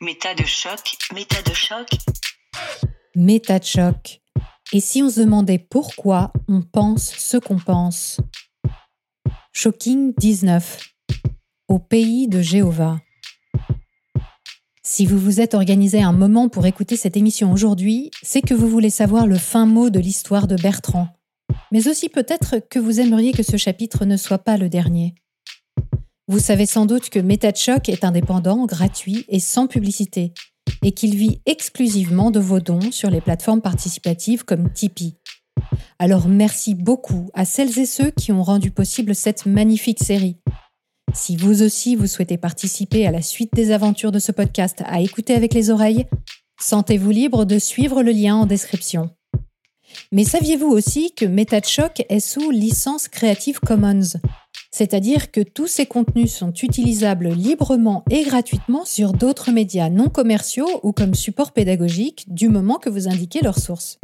[0.00, 1.88] Méta de choc, méta de choc.
[3.16, 4.20] Méta de choc.
[4.72, 8.20] Et si on se demandait pourquoi on pense ce qu'on pense?
[9.52, 10.78] Shocking 19.
[11.66, 13.00] Au pays de Jéhovah.
[14.84, 18.68] Si vous vous êtes organisé un moment pour écouter cette émission aujourd'hui, c'est que vous
[18.68, 21.08] voulez savoir le fin mot de l'histoire de Bertrand.
[21.72, 25.16] Mais aussi peut-être que vous aimeriez que ce chapitre ne soit pas le dernier.
[26.30, 30.34] Vous savez sans doute que MetaChoc est indépendant, gratuit et sans publicité,
[30.84, 35.16] et qu'il vit exclusivement de vos dons sur les plateformes participatives comme Tipeee.
[35.98, 40.36] Alors merci beaucoup à celles et ceux qui ont rendu possible cette magnifique série.
[41.14, 45.00] Si vous aussi vous souhaitez participer à la suite des aventures de ce podcast à
[45.00, 46.04] écouter avec les oreilles,
[46.60, 49.08] sentez-vous libre de suivre le lien en description.
[50.12, 54.20] Mais saviez-vous aussi que MetaChoc est sous licence Creative Commons?
[54.70, 60.80] C'est-à-dire que tous ces contenus sont utilisables librement et gratuitement sur d'autres médias non commerciaux
[60.82, 63.98] ou comme support pédagogique du moment que vous indiquez leur source.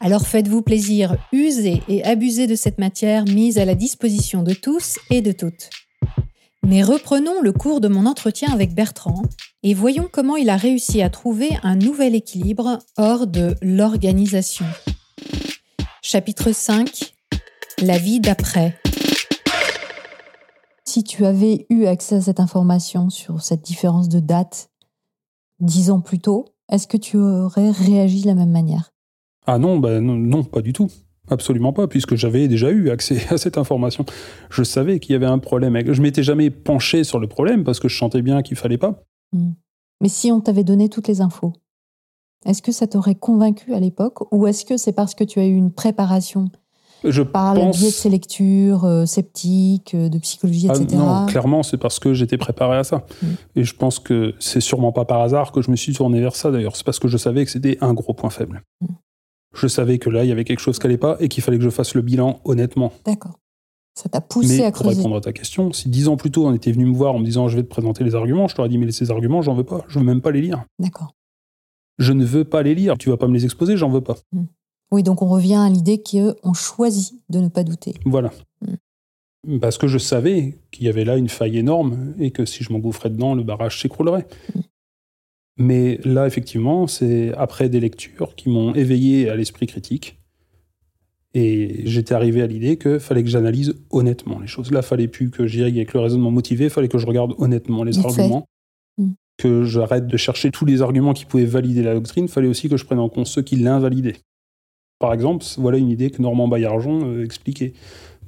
[0.00, 4.98] Alors faites-vous plaisir, usez et abusez de cette matière mise à la disposition de tous
[5.10, 5.70] et de toutes.
[6.66, 9.22] Mais reprenons le cours de mon entretien avec Bertrand
[9.62, 14.66] et voyons comment il a réussi à trouver un nouvel équilibre hors de l'organisation.
[16.02, 17.14] Chapitre 5
[17.82, 18.78] La vie d'après
[20.84, 24.70] si tu avais eu accès à cette information sur cette différence de date
[25.60, 28.92] dix ans plus tôt, est-ce que tu aurais réagi de la même manière?
[29.46, 30.90] Ah non, bah non, pas du tout.
[31.28, 34.04] Absolument pas, puisque j'avais déjà eu accès à cette information.
[34.50, 35.78] Je savais qu'il y avait un problème.
[35.92, 39.04] Je m'étais jamais penché sur le problème parce que je sentais bien qu'il fallait pas.
[39.32, 39.52] Hmm.
[40.00, 41.52] Mais si on t'avait donné toutes les infos,
[42.44, 44.30] est-ce que ça t'aurait convaincu à l'époque?
[44.32, 46.50] Ou est-ce que c'est parce que tu as eu une préparation
[47.04, 50.86] je par le biais de ces lectures euh, sceptiques, euh, de psychologie, etc.
[50.92, 53.04] Ah, non, clairement, c'est parce que j'étais préparé à ça.
[53.22, 53.26] Mm.
[53.56, 56.36] Et je pense que c'est sûrement pas par hasard que je me suis tourné vers
[56.36, 56.76] ça, d'ailleurs.
[56.76, 58.62] C'est parce que je savais que c'était un gros point faible.
[58.80, 58.86] Mm.
[59.54, 61.58] Je savais que là, il y avait quelque chose qui n'allait pas et qu'il fallait
[61.58, 62.92] que je fasse le bilan honnêtement.
[63.04, 63.38] D'accord.
[63.94, 64.96] Ça t'a poussé à creuser.
[64.96, 67.14] Pour répondre à ta question, si dix ans plus tôt on était venu me voir
[67.14, 69.40] en me disant je vais te présenter les arguments, je t'aurais dit mais ces arguments,
[69.40, 70.64] j'en veux pas, je veux même pas les lire.
[70.80, 71.14] D'accord.
[71.98, 74.16] Je ne veux pas les lire, tu vas pas me les exposer, j'en veux pas.
[74.32, 74.44] Mm.
[74.94, 77.94] Oui, donc on revient à l'idée qu'on choisit de ne pas douter.
[78.04, 78.30] Voilà.
[79.44, 79.58] Mm.
[79.58, 82.72] Parce que je savais qu'il y avait là une faille énorme et que si je
[82.72, 84.28] m'engouffrais dedans, le barrage s'écroulerait.
[84.54, 84.60] Mm.
[85.56, 90.16] Mais là, effectivement, c'est après des lectures qui m'ont éveillé à l'esprit critique.
[91.34, 94.70] Et j'étais arrivé à l'idée qu'il fallait que j'analyse honnêtement les choses.
[94.70, 97.06] Là, il fallait plus que j'y aille avec le raisonnement motivé, il fallait que je
[97.06, 98.46] regarde honnêtement les arguments.
[98.96, 99.10] Mm.
[99.38, 102.68] Que j'arrête de chercher tous les arguments qui pouvaient valider la doctrine, il fallait aussi
[102.68, 104.18] que je prenne en compte ceux qui l'invalidaient.
[104.98, 107.72] Par exemple, voilà une idée que Normand Baillargeon euh, expliquait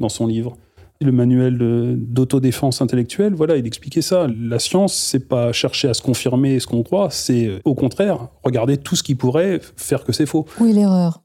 [0.01, 0.57] dans son livre.
[1.01, 1.59] Le manuel
[1.99, 4.27] d'autodéfense intellectuelle, voilà, il expliquait ça.
[4.39, 8.29] La science, c'est pas chercher à se confirmer ce qu'on croit, c'est euh, au contraire
[8.43, 10.47] regarder tout ce qui pourrait faire que c'est faux.
[10.59, 11.23] Où est l'erreur?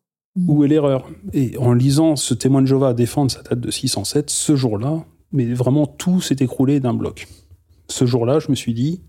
[0.47, 1.09] Où est l'erreur?
[1.33, 5.45] Et en lisant ce témoin de Jéhovah défendre sa date de 607, ce jour-là, mais
[5.53, 7.27] vraiment tout s'est écroulé d'un bloc.
[7.87, 9.01] Ce jour-là, je me suis dit,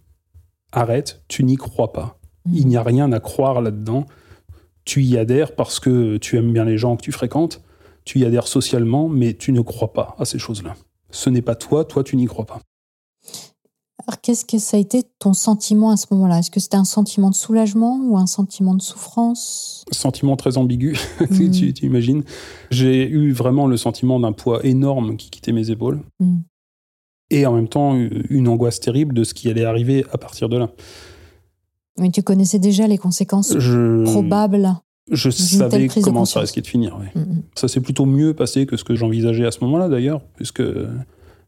[0.72, 2.18] arrête, tu n'y crois pas.
[2.52, 4.06] Il n'y a rien à croire là-dedans
[4.84, 7.62] tu y adhères parce que tu aimes bien les gens que tu fréquentes,
[8.04, 10.74] tu y adhères socialement, mais tu ne crois pas à ces choses-là.
[11.10, 12.60] Ce n'est pas toi, toi tu n'y crois pas.
[14.06, 16.40] Alors qu'est-ce que ça a été ton sentiment à ce moment-là?
[16.40, 19.84] Est-ce que c'était un sentiment de soulagement ou un sentiment de souffrance?
[19.92, 21.50] Sentiment très ambigu, hmm.
[21.50, 22.24] tu, imagines.
[22.70, 26.00] J'ai eu vraiment le sentiment d'un poids énorme qui quittait mes épaules.
[26.18, 26.40] Hmm.
[27.30, 30.58] Et en même temps, une angoisse terrible de ce qui allait arriver à partir de
[30.58, 30.70] là.
[31.98, 33.54] Mais tu connaissais déjà les conséquences
[34.04, 34.74] probables
[35.10, 36.98] je savais comment ça risquait de finir.
[37.14, 37.42] Mm, mm.
[37.54, 40.62] Ça s'est plutôt mieux passé que ce que j'envisageais à ce moment-là, d'ailleurs, puisque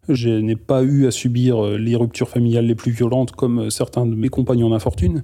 [0.08, 4.06] je n'ai pas eu à subir euh, les ruptures familiales les plus violentes comme certains
[4.06, 5.22] de mes compagnons d'infortune.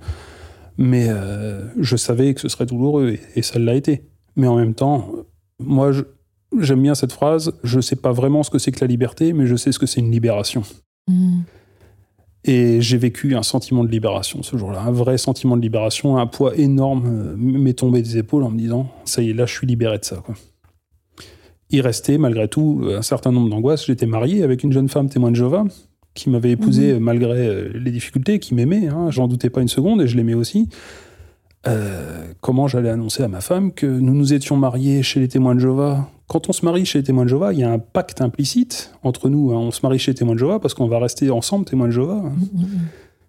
[0.79, 4.09] Mais euh, je savais que ce serait douloureux, et, ça l'a été.
[4.37, 5.11] Mais en même temps,
[5.59, 5.91] moi,
[6.59, 9.33] j'aime bien cette phrase je ne sais pas vraiment ce que c'est que la liberté,
[9.33, 10.63] mais je sais ce que c'est une libération.
[11.09, 11.41] Mm.
[12.45, 16.27] Et j'ai vécu un sentiment de libération ce jour-là, un vrai sentiment de libération, un
[16.27, 19.53] poids énorme euh, m'est tombé des épaules en me disant ça y est, là je
[19.53, 20.17] suis libéré de ça.
[20.17, 20.35] Quoi.
[21.69, 23.87] Il restait malgré tout un certain nombre d'angoisses.
[23.87, 25.65] J'étais marié avec une jeune femme témoin de Jéhovah
[26.15, 27.01] qui m'avait épousé mhm.
[27.01, 30.35] malgré euh, les difficultés, qui m'aimait, hein, j'en doutais pas une seconde et je l'aimais
[30.35, 30.69] aussi.
[31.67, 35.55] Euh, comment j'allais annoncer à ma femme que nous nous étions mariés chez les témoins
[35.55, 36.09] de Jéhovah?
[36.27, 38.93] Quand on se marie chez les témoins de Jéhovah, il y a un pacte implicite
[39.03, 39.53] entre nous.
[39.53, 39.57] Hein.
[39.57, 41.93] On se marie chez les témoins de Jéhovah parce qu'on va rester ensemble témoins de
[41.93, 42.23] Jéhovah.
[42.25, 42.33] Hein.
[42.55, 42.81] Mm, mm, mm.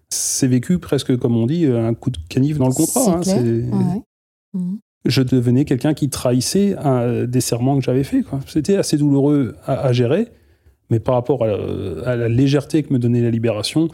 [0.08, 3.20] C'est vécu presque, comme on dit, un coup de canif dans le contrat.
[3.26, 4.02] Hein.
[5.04, 6.76] Je devenais quelqu'un qui trahissait
[7.26, 8.24] des serments que j'avais faits.
[8.46, 10.28] C'était assez douloureux à, gérer,
[10.92, 13.88] Mais par rapport à, la légèreté que me donnait la libération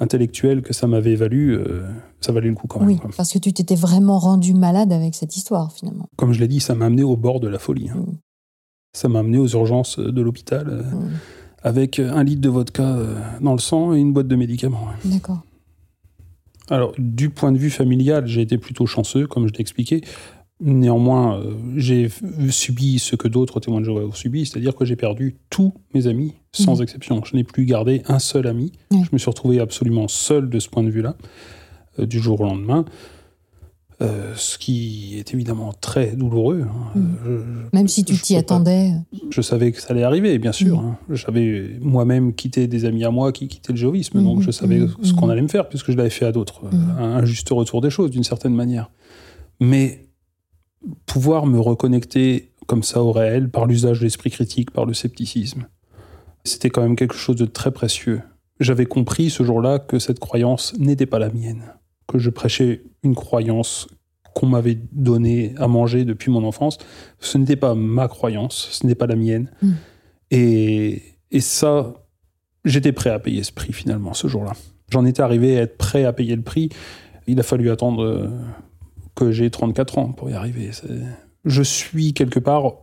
[0.00, 1.80] intellectuelle que ça m'avait valu, euh,
[2.20, 2.90] ça valait le coup quand même.
[2.90, 6.10] Oui, parce que tu t'étais vraiment rendu malade avec cette histoire finalement.
[6.16, 7.88] Comme je l'ai dit, ça m'a amené au bord de la folie.
[7.88, 8.00] Hein.
[8.00, 8.16] Mm.
[8.92, 11.10] Ça m'a amené aux urgences de l'hôpital euh, mm.
[11.62, 14.88] avec un litre de vodka euh, dans le sang et une boîte de médicaments.
[15.06, 15.40] D'accord.
[16.68, 20.02] Alors, du point de vue familial, j'ai été plutôt chanceux, comme je l'ai expliqué.
[20.60, 22.08] Néanmoins, euh, j'ai
[22.50, 26.06] subi ce que d'autres témoins de Jéhovah ont subi, c'est-à-dire que j'ai perdu tous mes
[26.06, 26.82] amis, sans mmh.
[26.82, 27.24] exception.
[27.24, 28.70] Je n'ai plus gardé un seul ami.
[28.92, 31.16] Je me suis retrouvé absolument seul de ce point de vue-là,
[31.98, 32.84] euh, du jour au lendemain.
[34.00, 36.64] Euh, ce qui est évidemment très douloureux.
[36.64, 36.98] Hein.
[36.98, 37.68] Mmh.
[37.72, 38.92] Même si tu t'y attendais.
[39.30, 40.78] je savais que ça allait arriver, bien sûr.
[40.78, 40.96] Hein.
[41.10, 45.12] J'avais moi-même quitté des amis à moi qui quittaient le jéhovisme, donc je savais ce
[45.12, 46.62] qu'on allait me faire, puisque je l'avais fait à d'autres.
[46.98, 48.90] Un juste retour des choses, d'une certaine manière.
[49.60, 50.01] Mais
[51.06, 55.66] pouvoir me reconnecter comme ça au réel par l'usage de l'esprit critique, par le scepticisme.
[56.44, 58.22] C'était quand même quelque chose de très précieux.
[58.60, 61.64] J'avais compris ce jour-là que cette croyance n'était pas la mienne,
[62.06, 63.88] que je prêchais une croyance
[64.34, 66.78] qu'on m'avait donnée à manger depuis mon enfance.
[67.18, 69.50] Ce n'était pas ma croyance, ce n'est pas la mienne.
[69.60, 69.72] Mm.
[70.30, 71.94] Et, et ça,
[72.64, 74.52] j'étais prêt à payer ce prix finalement ce jour-là.
[74.90, 76.68] J'en étais arrivé à être prêt à payer le prix.
[77.26, 78.28] Il a fallu attendre euh,
[79.14, 80.70] que j'ai 34 ans pour y arriver.
[81.44, 82.74] Je suis quelque part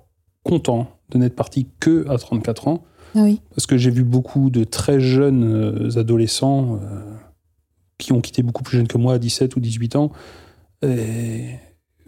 [0.44, 2.84] content de n'être parti que à 34 ans.
[3.16, 3.42] Ah oui.
[3.50, 7.02] Parce que j'ai vu beaucoup de très jeunes euh, adolescents euh,
[7.98, 10.12] qui ont quitté beaucoup plus jeunes que moi à 17 ou 18 ans.
[10.84, 11.56] Et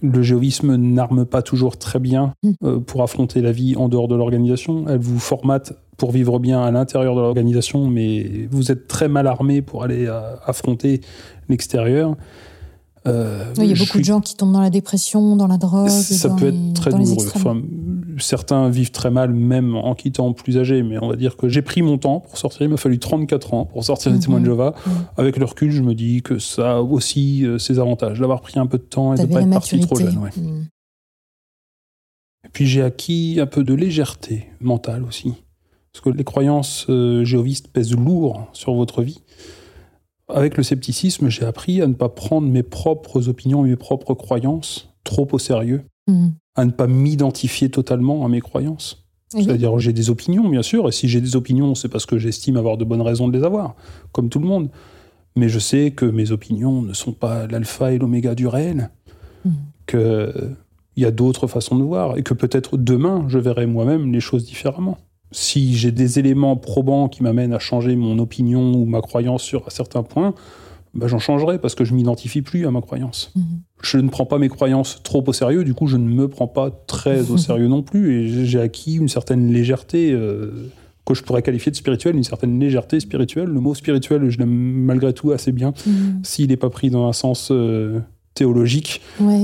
[0.02, 2.52] le géovisme n'arme pas toujours très bien hmm.
[2.64, 4.86] euh, pour affronter la vie en dehors de l'organisation.
[4.88, 9.28] Elle vous formate pour vivre bien à l'intérieur de l'organisation, mais vous êtes très mal
[9.28, 10.08] armé pour aller
[10.46, 11.02] affronter
[11.48, 12.16] l'extérieur.
[13.08, 15.90] Euh, il y a beaucoup de gens qui tombent dans la dépression, dans la drogue.
[15.90, 17.26] Ça peut être très douloureux.
[18.20, 21.64] certains vivent très mal, même en quittant plus âgés, mais on va dire que j'ai
[21.64, 22.62] pris mon temps pour sortir.
[22.62, 24.76] Il m'a fallu 34 ans pour sortir des témoins de Jova.
[24.86, 24.94] Mhm.
[25.18, 28.60] Avec le recul, je me dis que ça a aussi euh, ses avantages d'avoir pris
[28.60, 30.20] un peu de temps et de ne pas être parti trop jeune.
[30.38, 30.68] Mhm.
[32.46, 35.34] Et puis j'ai acquis un peu de légèreté mentale aussi.
[35.92, 39.21] Parce que les croyances euh, géovistes pèsent lourd sur votre vie
[40.34, 44.14] avec le scepticisme, j'ai appris à ne pas prendre mes propres opinions et mes propres
[44.14, 46.28] croyances trop au sérieux, mmh.
[46.56, 49.06] à ne pas m'identifier totalement à mes croyances.
[49.30, 52.58] C'est-à-dire, j'ai des opinions, bien sûr, et si j'ai des opinions, c'est parce que j'estime
[52.58, 53.76] avoir de bonnes raisons de les avoir,
[54.12, 54.70] comme tout le monde.
[55.38, 58.90] Mais je sais que mes opinions ne sont pas l'alpha et l'oméga du réel,
[59.46, 59.52] mmh.
[59.88, 60.56] qu'il
[60.98, 64.46] y a d'autres façons de voir, et que peut-être demain, je verrai moi-même les choses
[64.46, 64.98] différemment
[65.32, 69.72] si j'ai des éléments probants qui m'amènent à changer mon opinion ou ma croyance sur
[69.72, 70.34] certains points,
[70.94, 73.32] bah, j'en changerai parce que je m'identifie plus à ma croyance.
[73.36, 73.44] Mhm.
[73.82, 76.48] Je ne prends pas mes croyances trop au sérieux, du coup je ne me prends
[76.48, 80.70] pas très au sérieux non plus et j'ai acquis une certaine légèreté euh,
[81.06, 83.48] que je pourrais qualifier de spirituelle, une certaine légèreté spirituelle.
[83.48, 86.20] Le mot spirituel, je l'aime malgré tout assez bien, mhm.
[86.24, 88.02] s'il n'est pas pris dans un sens euh,
[88.34, 89.02] théologique,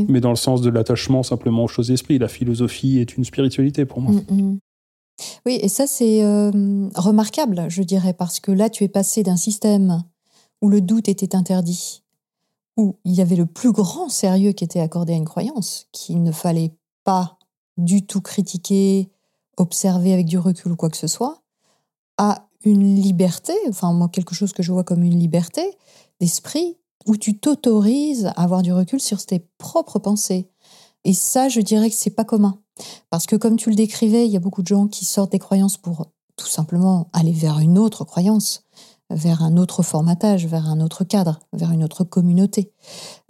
[0.07, 2.19] mais dans le sens de l'attachement simplement aux choses d'esprit.
[2.19, 4.13] La philosophie est une spiritualité pour moi.
[4.30, 4.60] Mhm.
[5.45, 9.37] Oui, et ça c'est euh, remarquable, je dirais, parce que là tu es passé d'un
[9.37, 10.03] système
[10.61, 12.03] où le doute était interdit,
[12.77, 16.23] où il y avait le plus grand sérieux qui était accordé à une croyance, qu'il
[16.23, 17.37] ne fallait pas
[17.77, 19.09] du tout critiquer,
[19.57, 21.41] observer avec du recul ou quoi que ce soit,
[22.17, 25.77] à une liberté, enfin moi quelque chose que je vois comme une liberté
[26.19, 30.50] d'esprit, où tu t'autorises à avoir du recul sur tes propres pensées.
[31.03, 32.59] Et ça, je dirais que c'est pas commun.
[33.10, 35.39] Parce que comme tu le décrivais, il y a beaucoup de gens qui sortent des
[35.39, 38.63] croyances pour tout simplement aller vers une autre croyance,
[39.10, 42.72] vers un autre formatage, vers un autre cadre, vers une autre communauté.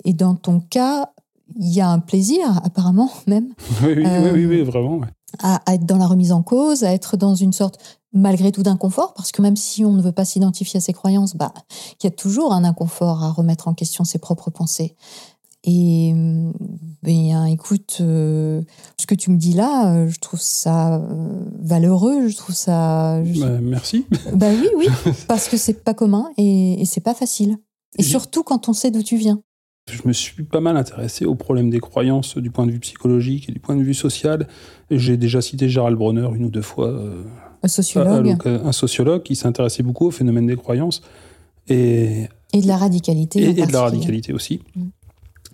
[0.03, 1.11] Et dans ton cas,
[1.55, 3.53] il y a un plaisir, apparemment même.
[3.83, 5.01] Oui, oui, oui, oui, vraiment.
[5.39, 7.79] À, être dans la remise en cause, à être dans une sorte,
[8.13, 11.35] malgré tout, d'inconfort, parce que même si on ne veut pas s'identifier à ses croyances,
[11.35, 11.53] bah,
[12.01, 14.95] il y a toujours un inconfort à remettre en question ses propres pensées.
[15.69, 16.13] Et
[17.03, 18.61] ben, écoute, euh,
[18.97, 23.21] ce que tu me dis là, euh, je trouve ça euh, valeureux, je trouve ça.
[23.39, 24.05] Bah, merci.
[24.33, 24.87] Bah oui, oui,
[25.27, 27.57] parce que c'est pas commun et, et c'est pas facile.
[27.97, 29.41] Et surtout quand on sait d'où tu viens.
[29.91, 33.49] Je me suis pas mal intéressé au problème des croyances du point de vue psychologique
[33.49, 34.47] et du point de vue social.
[34.89, 36.93] J'ai déjà cité Gérald Bronner une ou deux fois.
[37.63, 38.37] un sociologue.
[38.45, 41.01] un sociologue qui s'intéressait beaucoup au phénomène des croyances.
[41.69, 43.41] Et, et de la radicalité.
[43.49, 44.61] Et, de la radicalité aussi.
[44.75, 44.87] Mm.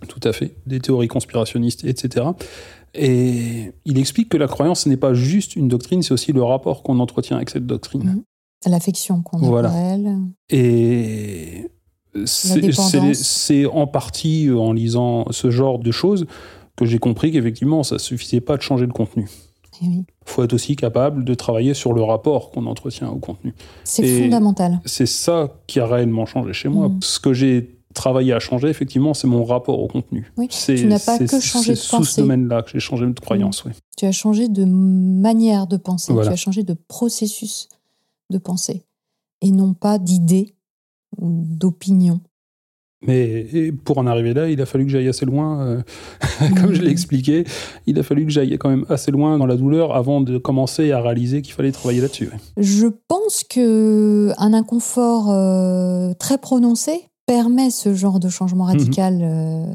[0.08, 0.56] Tout à fait.
[0.66, 2.26] Des théories conspirationnistes, etc.
[2.94, 6.82] Et il explique que la croyance n'est pas juste une doctrine, c'est aussi le rapport
[6.82, 8.04] qu'on entretient avec cette doctrine.
[8.04, 8.22] Mhm.
[8.66, 9.72] L'affection qu'on a voilà.
[9.74, 10.18] elle.
[10.48, 11.70] Et
[12.24, 16.26] c'est en partie en lisant ce genre de choses
[16.76, 19.28] que j'ai compris qu'effectivement, ça suffisait pas de changer le contenu.
[19.82, 19.86] Eh
[20.24, 23.54] faut être aussi capable de travailler sur le rapport qu'on entretient au contenu.
[23.82, 24.80] C'est fondamental.
[24.84, 26.88] C'est ça qui a réellement changé chez moi.
[26.88, 26.98] Mm.
[27.02, 30.30] Ce que j'ai travaillé à changer, effectivement, c'est mon rapport au contenu.
[30.36, 31.96] Oui, tu n'as pas que changé de pensée.
[31.96, 33.68] Sous ce domaine-là que j'ai changé de croyance, mm.
[33.68, 33.74] oui.
[33.96, 37.68] Tu as changé de manière de penser, tu as changé de processus
[38.30, 38.84] de pensée,
[39.40, 40.54] et non pas d'idée
[41.16, 42.20] ou d'opinion.
[43.06, 45.82] Mais pour en arriver là, il a fallu que j'aille assez loin, euh,
[46.56, 47.44] comme je l'ai expliqué,
[47.86, 50.90] il a fallu que j'aille quand même assez loin dans la douleur avant de commencer
[50.90, 52.30] à réaliser qu'il fallait travailler là-dessus.
[52.56, 58.70] Je pense que un inconfort euh, très prononcé permet ce genre de changement mhm.
[58.70, 59.74] radical, euh,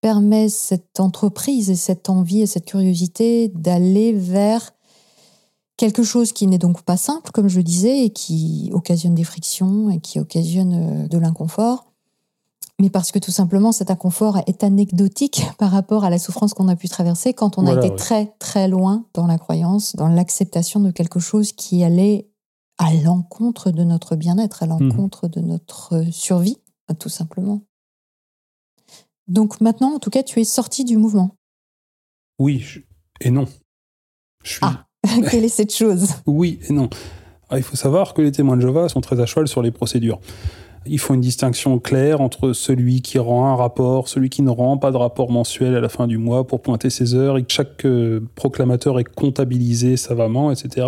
[0.00, 4.72] permet cette entreprise et cette envie et cette curiosité d'aller vers
[5.76, 9.24] quelque chose qui n'est donc pas simple, comme je le disais, et qui occasionne des
[9.24, 11.90] frictions et qui occasionne de l'inconfort
[12.80, 16.68] mais parce que tout simplement cet inconfort est anecdotique par rapport à la souffrance qu'on
[16.68, 20.80] a pu traverser quand on a été très très loin dans la croyance, dans l'acceptation
[20.80, 22.28] de quelque chose qui allait
[22.78, 24.88] à l'encontre de notre bien-être, à mhm.
[24.88, 26.56] l'encontre de notre survie,
[26.94, 27.62] tout simplement.
[29.28, 31.36] Donc maintenant, en tout cas, tu es sorti du mouvement.
[32.38, 32.84] Oui
[33.20, 33.46] et non.
[34.62, 34.86] Ah,
[35.30, 36.14] quelle est cette chose?
[36.26, 36.88] Oui et non.
[37.48, 39.70] Ah, il faut savoir que les témoins de Jéhovah sont très à cheval sur les
[39.70, 40.20] procédures.
[40.86, 44.78] Il faut une distinction claire entre celui qui rend un rapport, celui qui ne rend
[44.78, 47.52] pas de rapport mensuel à la fin du mois pour pointer ses heures et que
[47.52, 50.86] chaque euh, proclamateur est comptabilisé savamment, etc.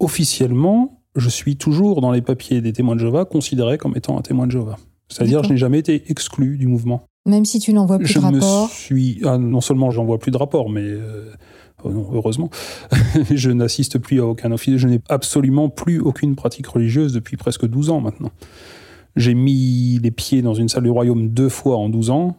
[0.00, 4.22] Officiellement, je suis toujours dans les papiers des témoins de Jéhovah considéré comme étant un
[4.22, 4.76] témoin de Jéhovah.
[5.10, 7.02] C'est-à-dire, je n'ai jamais été exclu du mouvement.
[7.26, 9.20] Même si tu n'envoies plus de rapport suis...
[9.24, 11.32] Ah, non seulement j'envoie plus de rapport, mais euh,
[11.84, 12.48] oh heureusement,
[13.30, 14.76] je n'assiste plus à aucun office.
[14.76, 18.30] Je n'ai absolument plus aucune pratique religieuse depuis presque 12 ans maintenant.
[19.16, 22.36] J'ai mis les pieds dans une salle du royaume deux fois en 12 ans.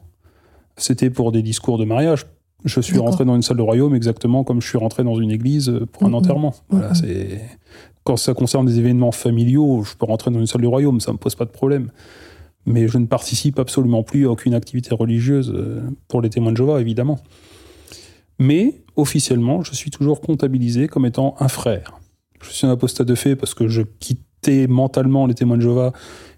[0.77, 2.25] C'était pour des discours de mariage.
[2.63, 5.31] Je suis rentré dans une salle de royaume exactement comme je suis rentré dans une
[5.31, 6.53] église pour un enterrement.
[6.69, 7.41] Voilà, c'est
[8.03, 11.11] quand ça concerne des événements familiaux, je peux rentrer dans une salle du royaume, ça
[11.11, 11.91] me pose pas de problème.
[12.65, 16.57] Mais je ne participe absolument plus à aucune activité religieuse euh, pour les témoins de
[16.57, 17.19] Jéhovah, évidemment.
[18.39, 21.99] Mais officiellement, je suis toujours comptabilisé comme étant un frère.
[22.41, 24.21] Je suis un apostat de fait parce que je quitte
[24.67, 25.93] mentalement les témoins de Jéhovah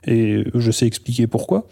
[0.06, 1.68] et je sais expliquer pourquoi.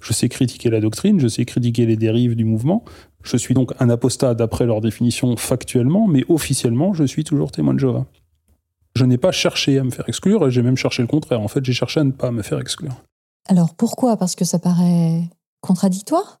[0.00, 2.84] Je sais critiquer la doctrine, je sais critiquer les dérives du mouvement.
[3.22, 7.74] Je suis donc un apostat d'après leur définition factuellement, mais officiellement, je suis toujours témoin
[7.74, 8.06] de Jéhovah.
[8.94, 11.40] Je n'ai pas cherché à me faire exclure, j'ai même cherché le contraire.
[11.40, 13.02] En fait, j'ai cherché à ne pas me faire exclure.
[13.48, 14.16] Alors pourquoi?
[14.16, 15.22] Parce que ça paraît
[15.60, 16.40] contradictoire?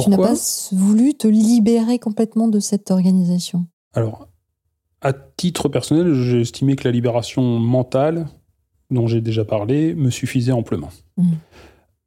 [0.00, 0.34] Tu n'as pas
[0.72, 3.66] voulu te libérer complètement de cette organisation?
[3.92, 4.28] Alors,
[5.00, 8.26] à titre personnel, j'ai estimé que la libération mentale,
[8.90, 10.90] dont j'ai déjà parlé, me suffisait amplement.
[11.16, 11.32] Mmh.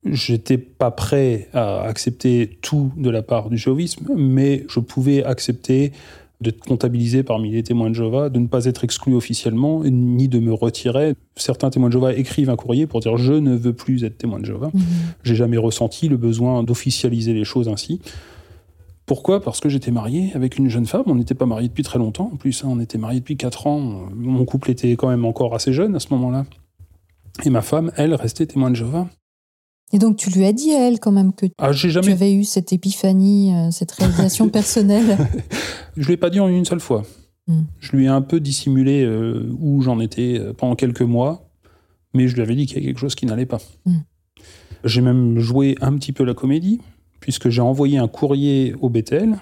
[0.06, 5.91] J'étais pas prêt à accepter tout de la part du jéhovisme, mais je pouvais accepter
[6.39, 10.39] d'être comptabilisé parmi les témoins de Jéhovah, de ne pas être exclu officiellement, ni de
[10.39, 11.15] me retirer.
[11.36, 14.39] Certains témoins de Jéhovah écrivent un courrier pour dire je ne veux plus être témoin
[14.39, 14.70] de Jéhovah.
[14.74, 14.79] Mmh.
[15.24, 18.00] J'ai jamais ressenti le besoin d'officialiser les choses ainsi.
[19.08, 19.41] Pourquoi?
[19.41, 21.03] Parce que j'étais marié avec une jeune femme.
[21.06, 22.29] On n'était pas marié depuis très longtemps.
[22.34, 24.10] En plus, hein, on était marié depuis 4 ans.
[24.13, 26.46] Mon couple était quand même encore assez jeune à ce moment-là.
[27.46, 29.08] Et ma femme, elle, restait témoin de Jéhovah.
[29.94, 32.08] Et donc, tu lui as dit à elle quand même que ah, jamais...
[32.08, 35.17] tu avais eu cette épiphanie, euh, cette réalisation personnelle
[35.96, 37.03] Je ne lui ai pas dit en une seule fois.
[37.48, 37.62] Hmm.
[37.79, 41.50] Je lui ai un peu dissimulé euh, où j'en étais euh, pendant quelques mois,
[42.13, 43.60] mais je lui avais dit qu'il y a quelque chose qui n'allait pas.
[43.86, 44.00] Hmm.
[44.84, 46.82] J'ai même joué un petit peu la comédie
[47.22, 49.38] puisque j'ai envoyé un courrier au Bethel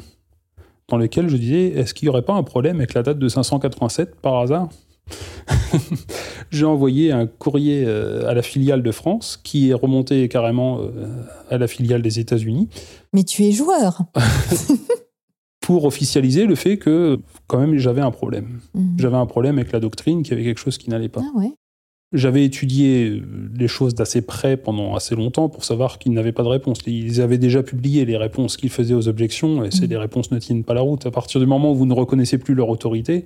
[0.88, 3.28] dans lequel je disais est-ce qu'il n'y aurait pas un problème avec la date de
[3.28, 4.70] 587 par hasard?
[6.52, 11.08] J'ai envoyé un courrier euh, à la filiale de France qui est remonté carrément euh,
[11.50, 12.70] à la filiale des États-Unis.
[13.14, 14.04] Mais tu es joueur
[15.62, 18.60] Pour officialiser le fait que, quand même, j'avais un problème.
[18.76, 18.98] Mhm.
[19.00, 21.22] J'avais un problème avec la doctrine, qu'il y avait quelque chose qui n'allait pas.
[21.24, 21.54] Ah ouais.
[22.14, 23.22] J'avais étudié euh,
[23.58, 26.80] les choses d'assez près pendant assez longtemps pour savoir qu'ils n'avaient pas de réponse.
[26.86, 29.96] Ils avaient déjà publié les réponses qu'ils faisaient aux objections, et ces mmh.
[29.96, 31.06] réponses ne tiennent pas la route.
[31.08, 33.26] À partir du moment où vous ne reconnaissez plus leur autorité,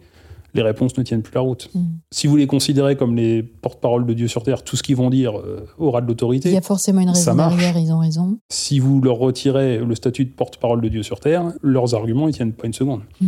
[0.53, 1.69] les réponses ne tiennent plus la route.
[1.73, 1.79] Mm.
[2.11, 5.09] Si vous les considérez comme les porte-parole de Dieu sur terre, tout ce qu'ils vont
[5.09, 6.49] dire euh, aura de l'autorité.
[6.49, 8.39] Il y a forcément une raison derrière, ils ont raison.
[8.49, 12.31] Si vous leur retirez le statut de porte-parole de Dieu sur terre, leurs arguments ne
[12.31, 13.01] tiennent pas une seconde.
[13.21, 13.27] Mm.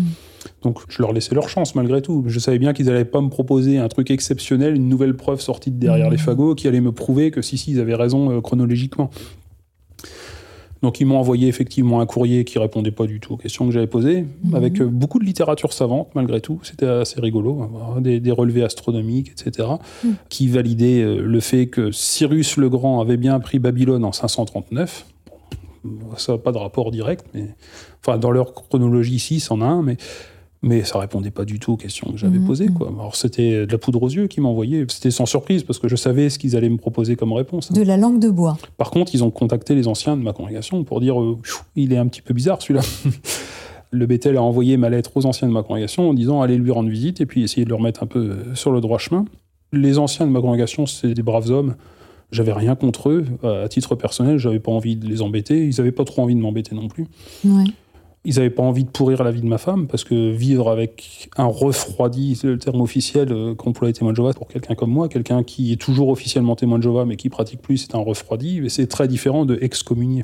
[0.63, 2.23] Donc je leur laissais leur chance malgré tout.
[2.27, 5.71] Je savais bien qu'ils n'allaient pas me proposer un truc exceptionnel, une nouvelle preuve sortie
[5.71, 6.11] de derrière mm.
[6.11, 9.09] les fagots qui allait me prouver que si, si, ils avaient raison euh, chronologiquement.
[10.81, 13.71] Donc ils m'ont envoyé effectivement un courrier qui répondait pas du tout aux questions que
[13.71, 14.55] j'avais posées, mhm.
[14.55, 16.59] avec euh, beaucoup de littérature savante malgré tout.
[16.63, 19.69] C'était assez rigolo, hein, des, relevés astronomiques, etc.,
[20.03, 20.15] mhm.
[20.29, 25.05] qui validaient euh, le fait que Cyrus le Grand avait bien pris Babylone en 539.
[26.17, 27.49] ça n'a pas de rapport direct, mais
[28.03, 29.97] enfin dans leur chronologie ici, c'en a un, mais
[30.63, 32.67] Mais ça répondait pas du tout aux questions que j'avais mhm, posées.
[32.67, 32.89] Quoi.
[32.89, 34.85] Alors c'était de la poudre aux yeux qu'ils m'envoyaient.
[34.89, 37.71] C'était sans surprise parce que je savais ce qu'ils allaient me proposer comme réponse.
[37.71, 37.73] Hein.
[37.73, 38.57] De la langue de bois.
[38.77, 41.39] Par contre, ils ont contacté les anciens de ma congrégation pour dire euh,
[41.75, 42.81] il est un petit peu bizarre celui-là.
[43.91, 46.71] le Bethel a envoyé ma lettre aux anciens de ma congrégation en disant allez lui
[46.71, 49.25] rendre visite et puis essayer de le remettre un peu euh, sur le droit chemin.
[49.73, 51.75] Les anciens de ma congrégation, c'est des braves hommes.
[52.31, 53.25] J'avais rien contre eux.
[53.43, 55.65] À titre personnel, j'avais pas envie de les embêter.
[55.65, 57.07] Ils avaient pas trop envie de m'embêter non plus.
[57.43, 57.65] Ouais.
[58.23, 61.29] Ils n'avaient pas envie de pourrir la vie de ma femme, parce que vivre avec
[61.37, 65.09] un refroidi, c'est le terme officiel euh, qu'emploie témoin de Jéhovah pour quelqu'un comme moi,
[65.09, 68.59] quelqu'un qui est toujours officiellement témoin de Jéhovah, mais qui pratique plus, c'est un refroidi,
[68.59, 70.23] et c'est très différent de excommunié.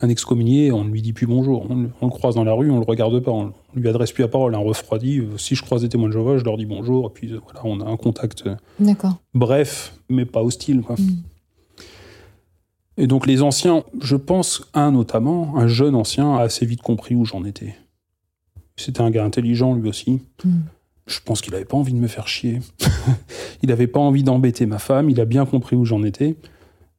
[0.00, 1.66] Un excommunié, on ne lui dit plus bonjour.
[1.68, 4.12] On, le croise dans la rue, on ne le regarde pas, on, ne lui adresse
[4.12, 4.54] plus la parole.
[4.54, 7.12] Un refroidi, euh, si je croise des témoins de Jéhovah, je leur dis bonjour, et
[7.12, 8.44] puis euh, voilà, on a un contact.
[8.78, 9.16] D'accord.
[9.34, 10.82] Bref, mais pas hostile.
[10.82, 10.94] Quoi.
[10.96, 11.22] Mm.
[12.98, 17.14] Et donc les anciens, je pense, un notamment, un jeune ancien, a assez vite compris
[17.14, 17.74] où j'en étais.
[18.76, 20.20] C'était un gars intelligent lui aussi.
[20.44, 20.60] Hmm.
[21.06, 22.60] Je pense qu'il n'avait pas envie de me faire chier.
[23.62, 26.36] il n'avait pas envie d'embêter ma femme, il a bien compris où j'en étais.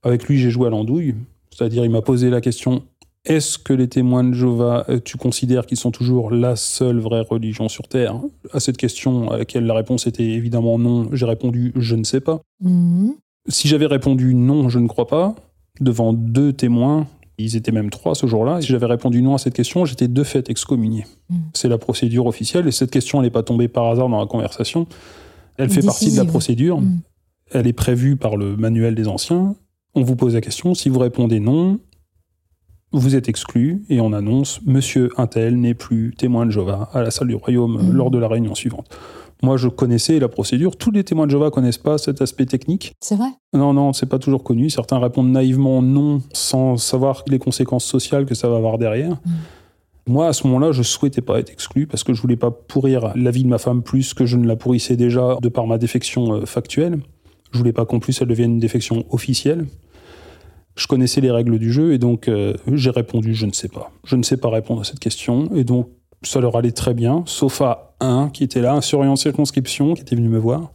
[0.01, 1.15] Avec lui, j'ai joué à l'andouille.
[1.51, 2.84] C'est-à-dire, il m'a posé la question
[3.25, 7.22] est-ce que les témoins de Jéhovah, euh, tu considères qu'ils sont toujours la seule vraie
[7.22, 8.15] religion sur Terre?
[8.53, 12.22] À cette question, à laquelle la réponse était évidemment non, j'ai répondu je ne sais
[12.22, 12.41] pas.
[12.62, 13.12] Hmm.
[13.48, 15.36] Si j'avais répondu non, je ne crois pas,
[15.79, 17.07] devant deux témoins.
[17.38, 18.62] Ils étaient même trois ce jour-là.
[18.62, 21.05] Si j'avais répondu non à cette question, j'étais de fait excommunié.
[21.29, 21.36] Mm.
[21.53, 24.88] C'est la procédure officielle et cette question, n'est pas tombée par hasard dans la conversation.
[25.57, 26.81] Elle fait partie de la procédure.
[26.81, 27.00] Mm.
[27.51, 29.55] Elle est prévue par le manuel des anciens.
[29.95, 30.75] On vous pose la question.
[30.75, 31.79] Si vous répondez non,
[32.91, 37.12] vous êtes exclu et on annonce Monsieur Intel n'est plus témoin de Jova à la
[37.12, 37.91] salle du royaume mm.
[37.93, 38.89] lors de la réunion suivante.
[39.41, 40.75] Moi, je connaissais la procédure.
[40.75, 42.93] Tous les témoins de Jéhovah connaissent pas cet aspect technique.
[43.00, 44.69] C'est vrai Non, non, c'est pas toujours connu.
[44.69, 49.13] Certains répondent naïvement non, sans savoir les conséquences sociales que ça va avoir derrière.
[49.25, 49.31] Mm.
[50.08, 53.13] Moi, à ce moment-là, je souhaitais pas être exclu parce que je voulais pas pourrir
[53.15, 55.77] la vie de ma femme plus que je ne la pourrissais déjà de par ma
[55.77, 57.00] défection euh, factuelle.
[57.51, 59.67] Je voulais pas qu'en plus elle devienne une défection officielle.
[60.75, 63.91] Je connaissais les règles du jeu et donc euh, j'ai répondu je ne sais pas.
[64.04, 65.89] Je ne sais pas répondre à cette question et donc
[66.23, 69.93] ça leur allait très bien, sauf à un qui était là, un surveillant de circonscription
[69.93, 70.71] qui était venu me voir.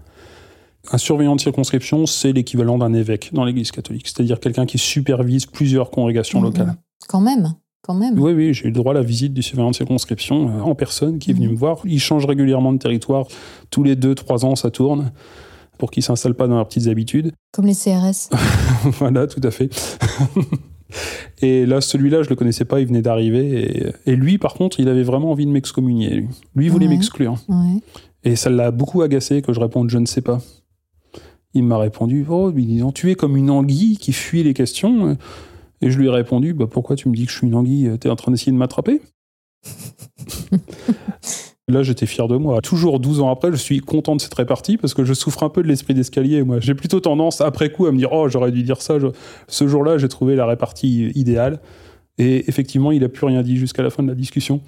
[0.93, 5.47] Un surveillant de circonscription, c'est l'équivalent d'un évêque dans l'Église catholique, c'est-à-dire quelqu'un qui supervise
[5.47, 6.75] plusieurs congrégations mmh, locales.
[7.09, 8.19] Quand même, quand même.
[8.19, 10.75] Oui, oui, j'ai eu le droit à la visite du surveillant de circonscription euh, en
[10.75, 11.53] personne qui est venu mmh.
[11.53, 11.79] me voir.
[11.85, 13.27] Il change régulièrement de territoire,
[13.71, 15.13] tous les deux, trois ans, ça tourne
[15.79, 17.33] pour qu'ils ne s'installent pas dans leurs petites habitudes.
[17.53, 18.31] Comme les CRS.
[18.99, 19.71] voilà, tout à fait.
[21.43, 23.93] Et là, celui-là, je le connaissais pas, il venait d'arriver.
[24.07, 26.27] Et, lui, par contre, il avait vraiment envie de m'excommunier.
[26.55, 27.37] Lui, il voulait m'exclure.
[28.23, 30.41] Et ça l'a beaucoup agacé que je réponde je ne sais pas.
[31.53, 35.17] Il m'a répondu oh, disant tu es comme une anguille qui fuit les questions.
[35.81, 37.91] Et je lui ai répondu bah, pourquoi tu me dis que je suis une anguille?
[38.01, 39.01] Tu es en train d'essayer de m'attraper
[41.67, 42.61] Là, j'étais fier de moi.
[42.61, 45.49] Toujours 12 ans après, je suis content de cette répartie parce que je souffre un
[45.49, 46.43] peu de l'esprit d'escalier.
[46.43, 48.97] Moi, j'ai plutôt tendance, après coup, à me dire Oh, j'aurais dû dire ça.
[49.49, 51.61] Ce jour-là, j'ai trouvé la répartie idéale.
[52.19, 54.61] Et effectivement, il n'a plus rien dit jusqu'à la fin de la discussion.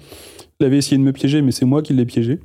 [0.59, 2.39] Il avait essayé de me piéger, mais c'est moi qui l'ai piégé,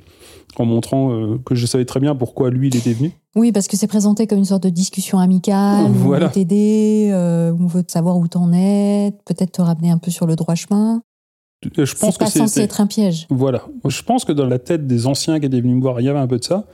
[0.57, 3.11] en montrant euh, que je savais très bien pourquoi lui, il était venu.
[3.35, 5.91] Oui, parce que c'est présenté comme une sorte de discussion amicale.
[5.91, 6.25] Voilà.
[6.25, 10.11] On veut t'aider, euh, on veut savoir où t'en es, peut-être te ramener un peu
[10.11, 11.01] sur le droit chemin.
[11.77, 13.27] Je pense pas censé être un piège.
[13.29, 13.65] Voilà.
[13.87, 16.09] Je pense que dans la tête des anciens qui étaient venus me voir, il y
[16.09, 16.65] avait un peu de ça.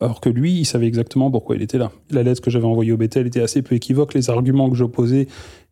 [0.00, 1.90] Alors que lui, il savait exactement pourquoi il était là.
[2.10, 4.12] La lettre que j'avais envoyée au Bethel était assez peu équivoque.
[4.14, 5.26] Les arguments que j'opposais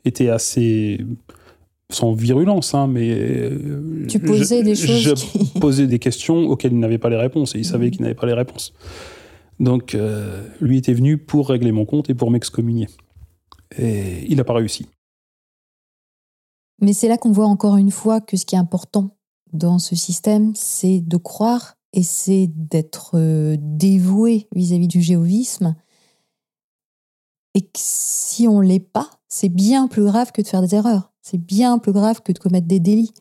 [0.05, 0.99] étaient assez
[1.91, 5.15] sans virulence, hein, mais euh, tu posais des choses.
[5.55, 8.15] Je posais des questions auxquelles il n'avait pas les réponses et il savait qu'il n'avait
[8.15, 8.73] pas les réponses.
[9.61, 12.89] Donc, euh, lui était venu pour régler mon compte et pour m'excommunier.
[13.79, 14.87] Et il n'a pas réussi.
[16.81, 19.17] Mais c'est là qu'on voit encore une fois que ce qui est important
[19.53, 25.77] dans ce système, c'est de croire et c'est d'être euh, dévoué vis-à-vis du géovisme.
[27.55, 31.13] Et que si on l'est pas, c'est bien plus grave que de faire des erreurs.
[31.23, 33.15] C'est bien plus grave que de commettre des délits.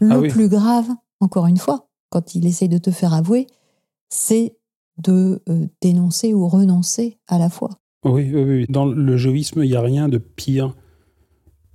[0.00, 0.88] Le ah plus grave,
[1.20, 3.46] encore une fois, quand il essaye de te faire avouer,
[4.10, 4.58] c'est
[4.98, 7.70] de euh, dénoncer ou renoncer à la foi.
[8.04, 8.66] Oui, oui, oui.
[8.68, 10.74] Dans le géovisme, il n'y a rien de pire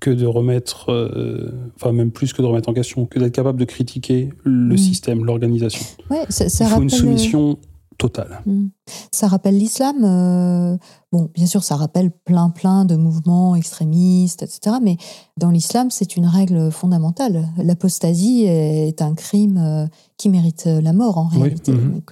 [0.04, 3.58] que de remettre, euh, enfin même plus que de remettre en question, que d'être capable
[3.58, 4.78] de critiquer le mm.
[4.78, 5.86] système, l'organisation.
[6.10, 7.58] Ouais, ça, ça Il faut une soumission
[7.98, 8.42] totale.
[8.46, 8.66] Mm.
[9.14, 10.04] Ça rappelle l'islam.
[10.04, 10.78] Euh,
[11.14, 14.76] bon, bien sûr, ça rappelle plein plein de mouvements extrémistes, etc.
[14.82, 14.98] Mais
[15.38, 17.48] dans l'islam, c'est une règle fondamentale.
[17.58, 19.88] L'apostasie est un crime euh,
[20.18, 21.72] qui mérite la mort en réalité.
[21.72, 21.92] Mm-hmm.
[21.94, 22.12] Donc,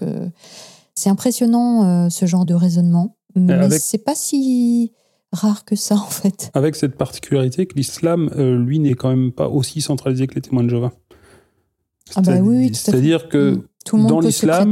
[0.96, 3.18] c'est impressionnant ce genre de raisonnement.
[3.36, 4.94] Mais c'est pas si
[5.32, 6.52] rare que ça, en fait.
[6.54, 10.42] Avec cette particularité que l'islam, euh, lui, n'est quand même pas aussi centralisé que les
[10.42, 10.92] témoins de Jéhovah.
[12.16, 13.64] Ah bah oui, C'est-à-dire que mm.
[13.84, 14.70] Tout le monde dans l'islam,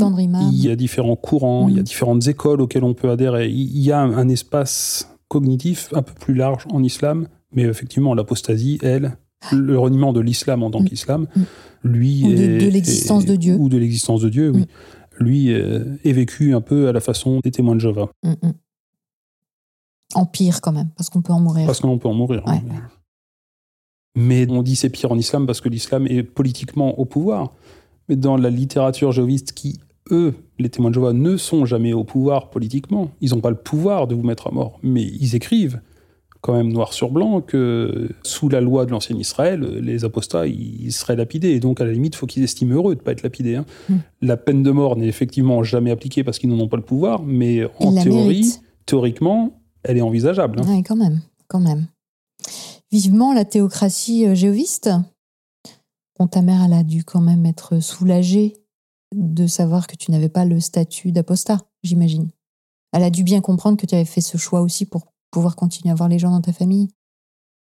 [0.51, 1.85] il y a différents courants, il y a mm.
[1.85, 3.49] différentes écoles auxquelles on peut adhérer.
[3.49, 8.77] Il y a un espace cognitif un peu plus large en islam, mais effectivement, l'apostasie,
[8.83, 9.17] elle,
[9.51, 10.85] le reniement de l'islam en tant mm.
[10.85, 11.27] qu'islam,
[11.83, 12.23] lui.
[12.23, 13.55] Ou de, l'existence de Dieu.
[13.55, 14.65] Ou de l'existence de Dieu, oui.
[15.21, 18.09] Lui est vécu un peu à la façon des témoins de Jéhovah.
[20.15, 21.65] En pire, quand même, parce qu'on peut en mourir.
[21.65, 22.43] Parce qu'on peut en mourir.
[24.15, 27.53] Mais on dit c'est pire en islam parce que l'islam est politiquement au pouvoir.
[28.07, 29.79] Mais dans la littérature jéhoviste qui,
[30.11, 33.55] eux, les témoins de Jéhovah, ne sont jamais au pouvoir politiquement, ils n'ont pas le
[33.55, 35.79] pouvoir de vous mettre à mort, mais ils écrivent
[36.41, 40.91] quand même noir sur blanc que sous la loi de l'ancien Israël, les apostats, ils
[40.93, 41.49] seraient lapidés.
[41.49, 43.55] Et donc, à la limite, il faut qu'ils estiment heureux de ne pas être lapidés.
[43.55, 43.65] Hein.
[43.89, 43.97] Hmm.
[44.21, 47.23] La peine de mort n'est effectivement jamais appliquée parce qu'ils n'en ont pas le pouvoir,
[47.23, 48.53] mais en théorie,
[48.85, 49.58] théoriquement,
[49.89, 50.59] elle est envisageable.
[50.59, 50.65] Hein.
[50.67, 51.87] Oui, quand même, quand même.
[52.91, 54.91] Vivement la théocratie euh, géoviste.
[56.19, 58.53] Bon, ta mère, elle a dû quand même être soulagée
[59.15, 62.29] de savoir que tu n'avais pas le statut d'apostat, j'imagine.
[62.93, 65.91] Elle a dû bien comprendre que tu avais fait ce choix aussi pour pouvoir continuer
[65.91, 66.89] à voir les gens dans ta famille.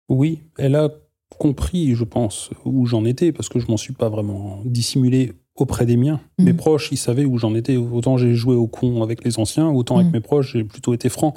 [0.09, 0.89] Oui, elle a
[1.37, 5.85] compris, je pense, où j'en étais, parce que je m'en suis pas vraiment dissimulé auprès
[5.85, 6.19] des miens.
[6.37, 6.43] Mm.
[6.43, 7.77] Mes proches, ils savaient où j'en étais.
[7.77, 10.13] Autant j'ai joué au con avec les anciens, autant avec mm.
[10.13, 11.33] mes proches, j'ai plutôt été franc.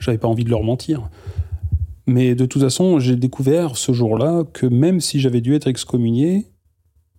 [0.00, 1.08] J'avais pas envie de leur mentir.
[2.06, 6.46] Mais de toute façon, j'ai découvert ce jour-là que même si j'avais dû être excommunié,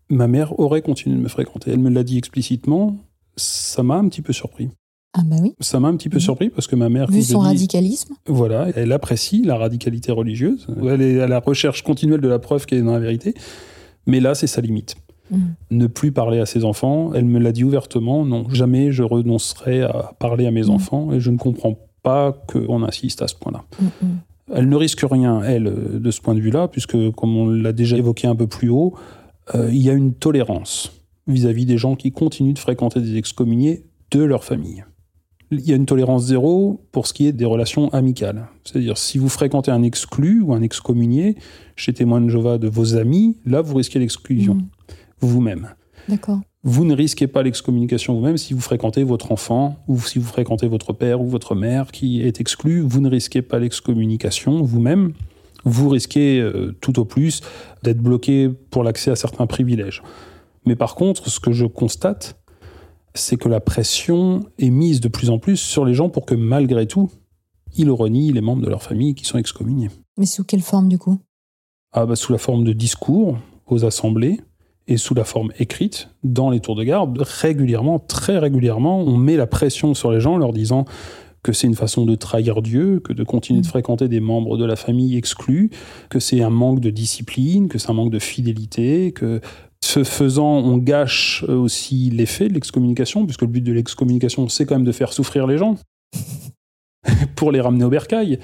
[0.10, 1.72] ma mère aurait continué de me fréquenter.
[1.72, 2.98] Elle me l'a dit explicitement.
[3.38, 4.70] Ça m'a un petit peu surpris.
[5.14, 5.54] Ah bah oui.
[5.60, 6.22] Ça m'a un petit peu mhm.
[6.22, 7.10] surpris parce que ma mère...
[7.10, 10.68] Vu son radicalisme Voilà, elle apprécie la radicalité religieuse.
[10.84, 13.34] Elle est à la recherche continuelle de la preuve qu'elle est dans la vérité.
[14.06, 14.96] Mais là, c'est sa limite.
[15.30, 15.56] Mhm.
[15.72, 17.14] Ne plus parler à ses enfants.
[17.14, 18.26] Elle me l'a dit ouvertement.
[18.26, 20.72] Non, jamais je renoncerai à parler à mes mhm.
[20.72, 21.12] enfants.
[21.12, 23.64] Et je ne comprends pas qu'on insiste à ce point-là.
[24.54, 25.64] Elle ne risque rien, elle,
[26.02, 28.96] de ce point de vue-là, puisque, comme on l'a déjà évoqué un peu plus haut,
[29.56, 30.92] euh, il y a une tolérance
[31.28, 34.84] vis-à-vis des gens qui continuent de fréquenter des excommuniés de leur famille.
[35.52, 38.48] Il y a une tolérance zéro pour ce qui est des relations amicales.
[38.64, 41.36] C'est-à-dire, si vous fréquentez un exclu ou un excommunié
[41.76, 44.68] chez témoin de Jéhovah de vos amis, là, vous risquez l'exclusion, mmh.
[45.20, 45.70] vous-même.
[46.64, 50.68] Vous ne risquez pas l'excommunication vous-même si vous fréquentez votre enfant ou si vous fréquentez
[50.68, 52.82] votre père ou votre mère qui est exclu.
[52.82, 55.14] Vous ne risquez pas l'excommunication vous-même.
[55.64, 57.42] Vous risquez euh, tout au plus
[57.84, 60.04] d'être bloqué pour l'accès à certains privilèges.
[60.66, 62.40] Mais par contre, ce que je constate,
[63.14, 66.36] c'est que la pression est mise de plus en plus sur les gens pour que
[66.36, 67.10] malgré tout,
[67.76, 69.90] ils renient les membres de leur famille qui sont excommuniés.
[70.18, 71.20] Mais sous quelle forme du coup?
[71.92, 73.38] Ah bah, Sous la forme de discours
[73.68, 74.40] aux assemblées,
[74.92, 79.38] et sous la forme écrite dans les tours de garde, régulièrement, très régulièrement, on met
[79.38, 80.84] la pression sur les gens en leur disant
[81.44, 83.70] que c'est une façon de trahir Dieu, que de continuer de mm.
[83.70, 85.72] fréquenter des membres de la famille exclus,
[86.10, 89.40] que c'est un manque de discipline, que c'est un manque de fidélité, que
[89.84, 94.76] ce faisant, on gâche aussi l'effet de l'excommunication, puisque le but de l'excommunication, c'est quand
[94.76, 95.78] même de faire souffrir les gens,
[97.36, 98.40] pour les ramener au bercail,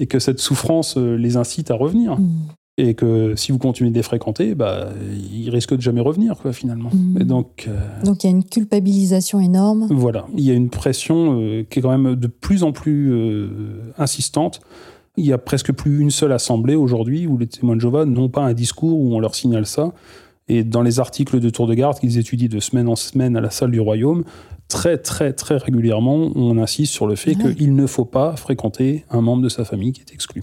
[0.00, 2.18] et que cette souffrance euh, les incite à revenir.
[2.18, 4.88] Mm et que si vous continuez de les fréquenter, bah,
[5.30, 6.90] ils risquent de jamais revenir, quoi, finalement.
[6.92, 7.20] Mmh.
[7.20, 9.88] Et donc, euh, donc il y a une culpabilisation énorme.
[9.90, 13.12] Voilà, il y a une pression euh, qui est quand même de plus en plus
[13.12, 14.60] euh, insistante.
[15.18, 18.30] Il y a presque plus une seule assemblée aujourd'hui où les témoins de Jéhovah n'ont
[18.30, 19.92] pas un discours où on leur signale ça.
[20.48, 23.42] Et dans les articles de tour de garde qu'ils étudient de semaine en semaine à
[23.42, 24.24] la salle du royaume,
[24.68, 29.20] très très très régulièrement, on insiste sur le fait qu'il ne faut pas fréquenter un
[29.20, 30.42] membre de sa famille qui est exclu.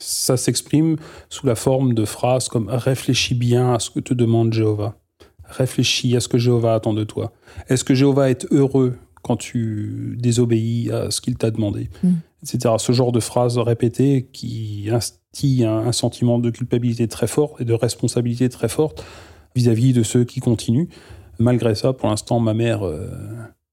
[0.00, 0.96] Ça s'exprime
[1.28, 4.96] sous la forme de phrases comme réfléchis bien à ce que te demande Jéhovah.
[5.44, 7.32] Réfléchis à ce que Jéhovah attend de toi.
[7.68, 12.12] Est-ce que Jéhovah est heureux quand tu désobéis à ce qu'il t'a demandé, mm?
[12.42, 12.74] etc.
[12.78, 17.74] Ce genre de phrases répétées qui instillent un, sentiment de culpabilité très fort et de
[17.74, 19.04] responsabilité très forte
[19.54, 20.88] vis-à-vis de ceux qui continuent.
[21.38, 23.10] Malgré ça, pour l'instant, ma mère euh,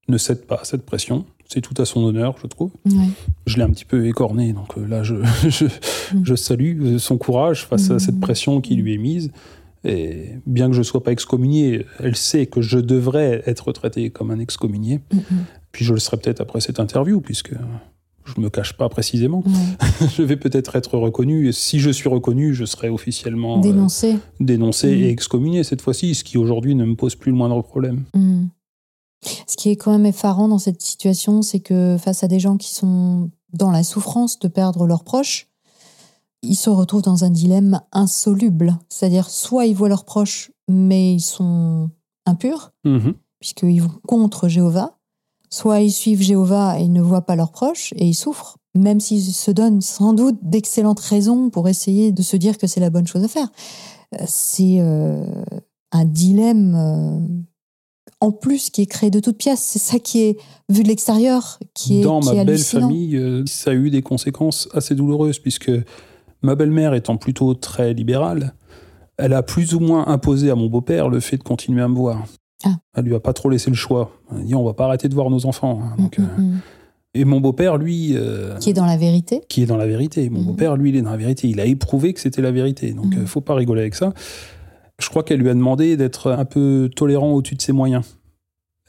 [0.10, 2.72] ne cède pas à cette pression c'est tout à son honneur, je trouve.
[3.46, 6.24] Je l'ai un petit peu écorné, donc euh, là, je, mm.
[6.24, 8.00] je, salue euh, son courage face à mm.
[8.00, 9.32] cette pression qui lui est mise.
[9.84, 14.10] Et bien que je ne sois pas excommunié, elle sait que je devrais être traité
[14.10, 15.00] comme un excommunié.
[15.14, 15.20] Mm,
[15.72, 17.54] Puis je le serai peut-être après cette interview, puisque
[18.26, 19.44] je ne me cache pas précisément.
[20.18, 24.18] je vais peut-être être reconnu, et si je suis reconnu, je serai officiellement euh, dénoncé,
[24.42, 28.04] dénoncé et excommunié cette fois-ci, ce qui aujourd'hui ne me pose plus le moindre problème.
[29.22, 32.58] Ce qui est quand même effarant dans cette situation, c'est que face à des gens
[32.58, 35.50] qui sont dans la souffrance de perdre leurs proches,
[36.44, 38.78] ils se retrouvent dans un dilemme insoluble.
[38.90, 41.90] C'est-à-dire, soit ils voient leurs proches, mais ils sont
[42.26, 43.16] impurs, mhm.
[43.40, 44.98] puisqu'ils vont contre Jéhovah,
[45.50, 49.00] soit ils suivent Jéhovah et ils ne voient pas leurs proches et ils souffrent, même
[49.00, 52.90] s'ils se donnent sans doute d'excellentes raisons pour essayer de se dire que c'est la
[52.90, 53.50] bonne chose à faire.
[54.16, 55.26] Euh, c'est euh,
[55.92, 57.20] un dilemme euh,
[58.22, 59.62] en plus qui est créé de toutes pièces.
[59.62, 60.38] C'est ça qui est,
[60.70, 63.90] vu de l'extérieur, qui est Dans qui ma est belle famille, euh, ça a eu
[63.90, 65.72] des conséquences assez douloureuses, puisque
[66.42, 68.54] ma belle-mère étant plutôt très libérale,
[69.18, 71.96] elle a plus ou moins imposé à mon beau-père le fait de continuer à me
[71.96, 72.24] voir.
[72.64, 72.76] Ah.
[72.96, 74.12] Elle lui a pas trop laissé le choix.
[74.32, 75.80] Elle a dit on va pas arrêter de voir nos enfants.
[75.84, 75.96] hein.
[75.98, 76.60] Donc, Mm, euh, mm, mm.
[77.14, 79.42] Et mon beau-père, lui, euh, Qui est dans la vérité.
[79.50, 80.30] qui est dans la vérité.
[80.30, 81.48] Mon beau-père, lui, il est dans la vérité.
[81.48, 82.92] Il a éprouvé que c'était la vérité.
[82.94, 84.14] Donc, euh, faut pas rigoler avec ça.
[85.00, 88.04] Je crois qu'elle lui a demandé d'être un peu tolérant au-dessus de ses moyens.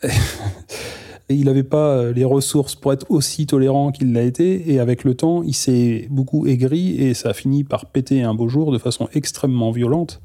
[0.02, 0.08] Et
[1.34, 4.72] il n'avait pas euh, les ressources pour être aussi tolérant qu'il l'a été.
[4.72, 8.34] Et avec le temps, il s'est beaucoup aigri et ça a fini par péter un
[8.34, 10.20] beau jour de façon extrêmement violente,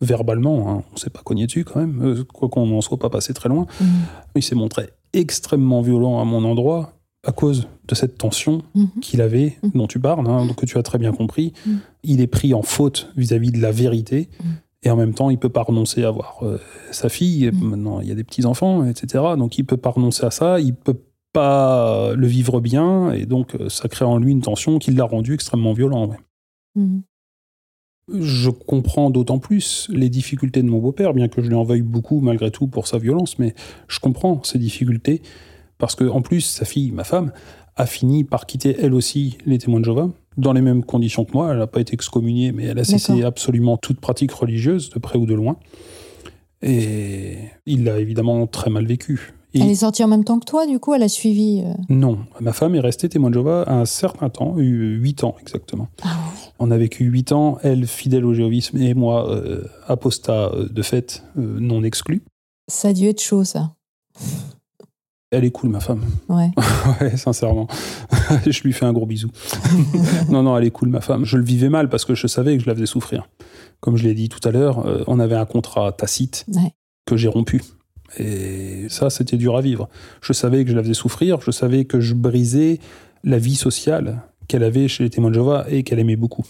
[0.00, 0.70] verbalement.
[0.70, 0.82] hein.
[0.90, 3.32] On ne s'est pas cogné dessus quand même, euh, quoi qu'on n'en soit pas passé
[3.32, 3.66] très loin.
[3.80, 3.86] Mhm.
[4.34, 8.88] Il s'est montré extrêmement violent à mon endroit à cause de cette tension Mhm.
[9.02, 9.70] qu'il avait, Mhm.
[9.74, 11.52] dont tu parles, hein, que tu as très bien compris.
[12.02, 14.28] Il est pris en faute vis-à-vis de la vérité.
[14.84, 16.58] Et en même temps, il peut pas renoncer à voir euh,
[16.92, 17.46] sa fille.
[17.46, 17.68] Et Mhm.
[17.70, 19.24] Maintenant, il y a des petits-enfants, etc.
[19.36, 20.60] Donc, il peut pas renoncer à ça.
[20.60, 21.00] Il peut
[21.32, 23.12] pas le vivre bien.
[23.12, 26.06] Et donc, euh, ça crée en lui une tension qui l'a rendu extrêmement violent.
[26.08, 26.16] ouais.
[26.76, 27.02] Mhm.
[28.20, 31.82] Je comprends d'autant plus les difficultés de mon beau-père, bien que je lui en veuille
[31.82, 33.54] beaucoup malgré tout pour sa violence, mais
[33.86, 35.20] je comprends ces difficultés
[35.76, 37.32] parce que en plus sa fille, ma femme,
[37.76, 41.32] a fini par quitter elle aussi les témoins de Jéhovah dans les mêmes conditions que
[41.32, 41.50] moi.
[41.52, 45.18] Elle n'a pas été excommuniée, mais elle a cessé absolument toute pratique religieuse, de près
[45.18, 45.56] ou de loin.
[46.62, 49.34] Et il l'a évidemment très mal vécu.
[49.54, 51.62] Et- Elle est sortie en même temps que toi, du coup, elle a suivi.
[51.64, 55.88] euh, Non, ma femme est restée témoin de Jéhovah un certain temps, 8 ans exactement.
[56.02, 56.50] Ah ouais.
[56.58, 60.82] On a vécu 8 ans, elle fidèle au jéhovisme et moi euh, apostat euh, de
[60.82, 62.22] fait, euh, non exclu.
[62.70, 63.72] Ça a dû être chaud, ça.
[65.30, 66.02] Elle est cool, ma femme.
[66.28, 66.50] Ouais.
[67.00, 67.66] Ouais, sincèrement.
[68.46, 69.30] je lui fais un gros bisou.
[70.30, 71.24] non, non, elle est cool, ma femme.
[71.26, 73.28] Je le vivais mal parce que je savais que je la faisais souffrir.
[73.80, 76.72] Comme je l'ai dit tout à l'heure, euh, on avait un contrat tacite Ouais.
[77.06, 77.62] que j'ai rompu.
[78.18, 79.88] Et ça, c'était dur à vivre.
[80.22, 82.78] Je savais que je la faisais souffrir, je savais que je brisais
[83.22, 86.44] la vie sociale qu'elle avait chez les témoins de Jéhovah et qu'elle aimait beaucoup.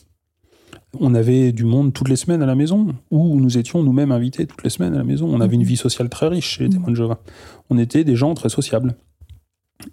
[0.98, 4.46] On avait du monde toutes les semaines à la maison, ou nous étions nous-mêmes invités
[4.46, 5.28] toutes les semaines à la maison.
[5.30, 7.20] On avait une vie sociale très riche chez les témoins de Jéhovah.
[7.68, 8.96] On était des gens très sociables.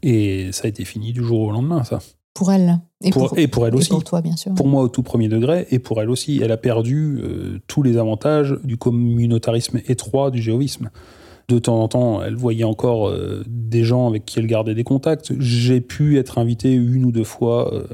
[0.03, 1.99] Et ça a été fini du jour au lendemain, ça.
[2.33, 2.79] Pour elle.
[3.03, 3.89] Et Pour- et pour elle et aussi.
[3.89, 4.53] pour toi, bien sûr.
[4.55, 7.81] Pour moi, au tout premier degré, et pour elle aussi, elle a perdu euh, tous
[7.83, 10.89] les avantages du communautarisme étroit du jéhovisme.
[11.47, 14.83] De temps en temps, elle voyait encore euh, des gens avec qui elle gardait des
[14.83, 15.33] contacts.
[15.39, 17.85] J'ai pu être invité une ou deux fois euh,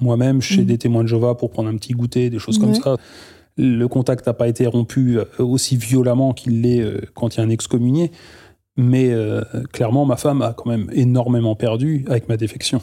[0.00, 0.66] moi-même chez Mhm.
[0.66, 2.96] des témoins de Jéhovah pour prendre un petit goûter, des choses comme ça.
[3.56, 7.40] Le contact n'a pas été rompu euh, aussi violemment qu'il l'est euh, quand il y
[7.40, 8.10] a un excommunié.
[8.76, 12.80] Mais euh, clairement, ma femme a quand même énormément perdu avec ma défection.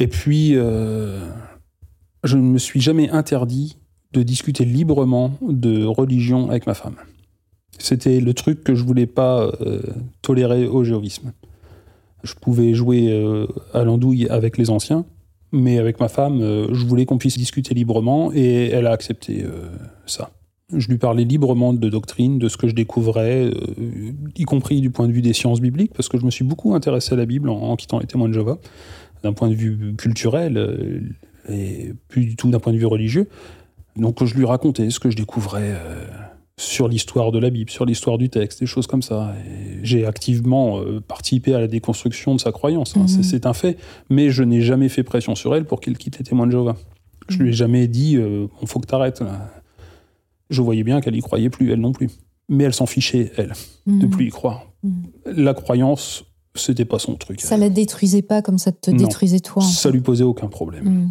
[0.00, 1.20] Et puis, euh,
[2.24, 3.76] je ne me suis jamais interdit
[4.12, 6.96] de discuter librement de religion avec ma femme.
[7.78, 9.80] C'était le truc que je voulais pas euh,
[10.22, 11.32] tolérer au jéhovisme.
[12.24, 15.04] Je pouvais jouer à l'andouille avec les anciens,
[15.52, 19.44] mais avec ma femme, euh, je voulais qu'on puisse discuter librement et elle a accepté
[19.44, 19.68] euh,
[20.06, 20.30] ça.
[20.74, 24.90] Je lui parlais librement de doctrine, de ce que je découvrais, euh, y compris du
[24.90, 27.24] point de vue des sciences bibliques, parce que je me suis beaucoup intéressé à la
[27.24, 28.58] Bible en, quittant les témoins de Jéhovah,
[29.22, 31.14] d'un point de vue culturel
[31.48, 33.28] et plus du tout d'un point de vue religieux.
[33.96, 35.74] Donc je lui racontais ce que je découvrais
[36.58, 39.32] sur l'histoire de la Bible, sur l'histoire du texte, des choses comme ça.
[39.82, 43.22] J'ai activement euh, participé à la déconstruction de sa croyance, hein, Mhm.
[43.22, 43.78] c'est- un fait.
[44.10, 46.76] Mais je n'ai jamais fait pression sur elle pour qu'elle quitte les témoins de Jéhovah.
[47.28, 49.22] Je lui ai jamais dit, euh, bon, faut que t'arrêtes.
[50.50, 52.10] Je voyais bien qu'elle y croyait plus, elle non plus.
[52.48, 53.52] Mais elle s'en fichait, elle,
[53.86, 54.10] de Mhm.
[54.10, 54.66] plus y croire.
[54.82, 54.92] Mhm.
[55.36, 57.40] La croyance, c'était pas son truc.
[57.40, 58.96] Ça la détruisait pas comme ça te Non.
[58.96, 59.62] détruisait toi.
[59.62, 59.94] Ça fait.
[59.94, 61.10] lui posait aucun problème.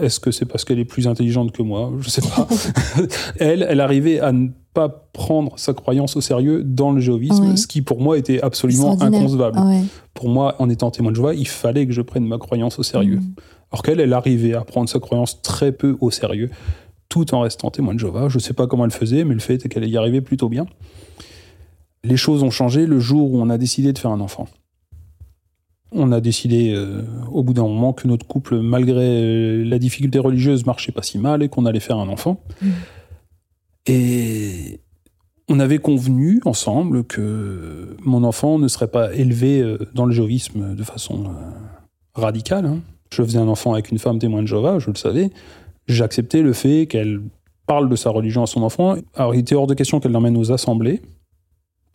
[0.00, 1.92] Est-ce que c'est parce qu'elle est plus intelligente que moi?
[2.00, 2.46] Je sais pas.
[3.38, 7.56] elle, elle arrivait à ne pas prendre sa croyance au sérieux dans le jéhovisme, Ouais.
[7.56, 9.56] ce qui pour moi était absolument inconcevable.
[9.60, 9.82] Ah ouais.
[10.14, 12.82] Pour moi, en étant témoin de Jéhovah, il fallait que je prenne ma croyance au
[12.82, 13.16] sérieux.
[13.16, 13.34] Mhm.
[13.72, 16.50] Alors qu'elle, elle arrivait à prendre sa croyance très peu au sérieux,
[17.08, 18.28] tout en restant témoin de Jéhovah.
[18.28, 20.66] Je sais pas comment elle faisait, mais le fait est qu'elle y arrivait plutôt bien.
[22.04, 24.46] Les choses ont changé le jour où on a décidé de faire un enfant.
[25.92, 30.18] On a décidé euh, au bout d'un moment que notre couple, malgré euh, la difficulté
[30.18, 32.40] religieuse, marchait pas si mal et qu'on allait faire un enfant.
[32.60, 32.72] Mhm.
[33.86, 34.80] Et
[35.48, 40.74] on avait convenu ensemble que mon enfant ne serait pas élevé euh, dans le jéhovisme
[40.74, 41.24] de façon
[42.14, 42.66] radicale.
[42.66, 42.80] hein.
[43.12, 45.30] Je faisais un enfant avec une femme témoin de Jéhovah, je le savais.
[45.86, 47.20] J'acceptais le fait qu'elle
[47.66, 48.96] parle de sa religion à son enfant.
[49.14, 51.02] Alors, il était hors de question qu'elle l'emmène aux assemblées,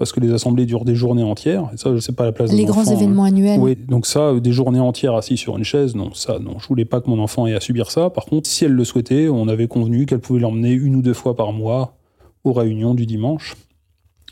[0.02, 1.70] parce que les assemblées durent des journées entières.
[1.76, 2.96] Et ça, c'est pas la place Les grands hein.
[2.96, 3.60] événements annuels.
[3.60, 6.58] Oui, donc ça, euh, des journées entières assis sur une chaise, non, ça, non.
[6.58, 8.10] Je voulais pas que mon enfant ait à subir ça.
[8.10, 11.14] Par contre, si elle le souhaitait, on avait convenu qu'elle pouvait l'emmener une ou deux
[11.14, 12.00] fois par mois
[12.44, 13.56] aux réunions du dimanche.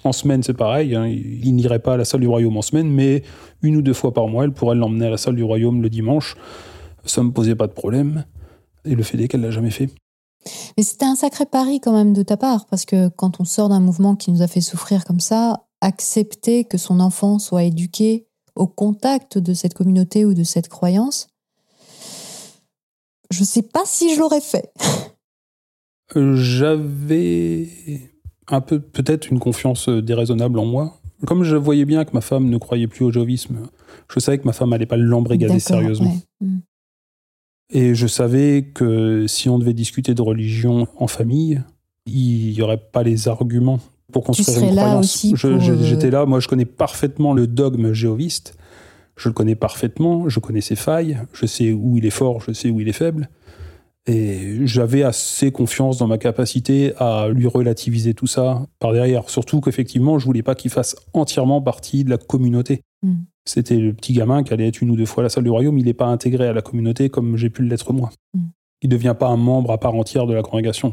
[0.03, 2.89] En semaine, c'est pareil, hein, il n'irait pas à la salle du royaume en semaine,
[2.89, 3.21] mais
[3.61, 5.89] une ou deux fois par mois, elle pourrait l'emmener à la salle du royaume le
[5.91, 6.35] dimanche.
[7.05, 8.25] Ça me posait pas de problème.
[8.85, 9.89] Et le fait est qu'elle l'a jamais fait.
[10.77, 13.69] Mais c'était un sacré pari quand même de ta part, parce que quand on sort
[13.69, 18.27] d'un mouvement qui nous a fait souffrir comme ça, accepter que son enfant soit éduqué
[18.55, 21.27] au contact de cette communauté ou de cette croyance,
[23.31, 24.71] je ne sais pas si je l'aurais fait.
[26.15, 27.69] Euh, j'avais
[28.47, 30.99] un peu peut-être une confiance euh, déraisonnable en moi.
[31.27, 33.67] Comme je voyais bien que ma femme ne croyait plus au jovisme,
[34.11, 36.17] je savais que ma femme n'allait pas l'embrigader sérieusement.
[36.41, 36.59] Hmm.
[37.71, 41.61] Et je savais que si on devait discuter de religion en famille,
[42.07, 43.79] il n'y aurait pas les arguments
[44.11, 45.25] pour construire une croyance.
[45.45, 48.57] Euh, j'étais là, moi je connais parfaitement le dogme géoviste,
[49.15, 52.53] je le connais parfaitement, je connais ses failles, je sais où il est fort, je
[52.53, 53.29] sais où il est faible.
[54.07, 59.29] Et j'avais assez confiance dans ma capacité à lui relativiser tout ça par derrière.
[59.29, 62.81] Surtout qu'effectivement, je voulais pas qu'il fasse entièrement partie de la communauté.
[63.03, 63.23] Hmm.
[63.45, 65.49] C'était le petit gamin qui allait être une ou deux fois à la salle du
[65.49, 65.77] royaume.
[65.77, 68.09] Il n'est pas intégré à la communauté comme j'ai pu l'être moi.
[68.33, 68.49] Hmm.
[68.81, 70.91] Il ne devient pas un membre à part entière de la congrégation.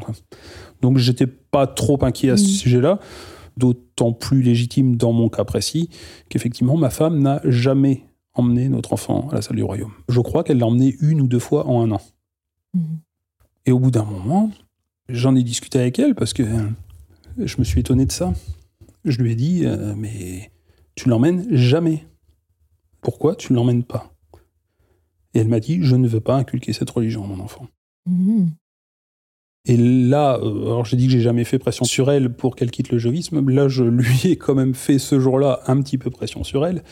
[0.81, 2.47] Donc j'étais pas trop inquiet à ce hmm.
[2.47, 2.99] sujet-là.
[3.55, 5.89] D'autant plus légitime dans mon cas précis
[6.29, 8.03] qu'effectivement, ma femme n'a jamais
[8.35, 9.93] emmené notre enfant à la salle du royaume.
[10.09, 12.01] Je crois qu'elle l'a emmené une ou deux fois en un an.
[13.65, 14.51] Et au bout d'un moment,
[15.09, 16.43] j'en ai discuté avec elle parce que
[17.37, 18.33] je me suis étonné de ça.
[19.05, 20.51] Je lui ai dit, euh, mais
[20.97, 22.05] tu l'emmènes jamais.
[23.01, 24.11] Pourquoi tu ne l'emmènes pas?
[25.33, 27.67] Et elle m'a dit, je ne veux pas inculquer cette religion à mon enfant.
[28.07, 28.49] Mhm.
[29.65, 32.71] Et là, euh, alors j'ai dit que j'ai jamais fait pression sur elle pour qu'elle
[32.71, 33.47] quitte le jovisme.
[33.49, 36.83] Là, je lui ai quand même fait ce jour-là un petit peu pression sur elle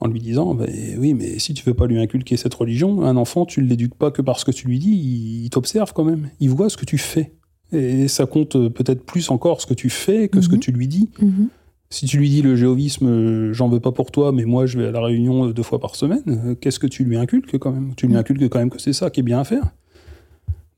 [0.00, 0.66] en lui disant bah,
[0.98, 3.94] oui mais si tu veux pas lui inculquer cette religion un enfant tu ne l'éduques
[3.94, 6.84] pas que parce que tu lui dis il, t'observe quand même il voit ce que
[6.84, 7.32] tu fais
[7.72, 10.60] et ça compte peut-être plus encore ce que tu fais que ce que mhm.
[10.60, 11.48] tu lui dis mhm.
[11.90, 14.88] Si tu lui dis le géovisme j'en veux pas pour toi mais moi je vais
[14.88, 17.94] à la réunion deux fois par semaine qu'est-ce que tu lui inculques quand même?
[17.96, 19.72] Tu lui inculques quand même que c'est ça qui est bien à faire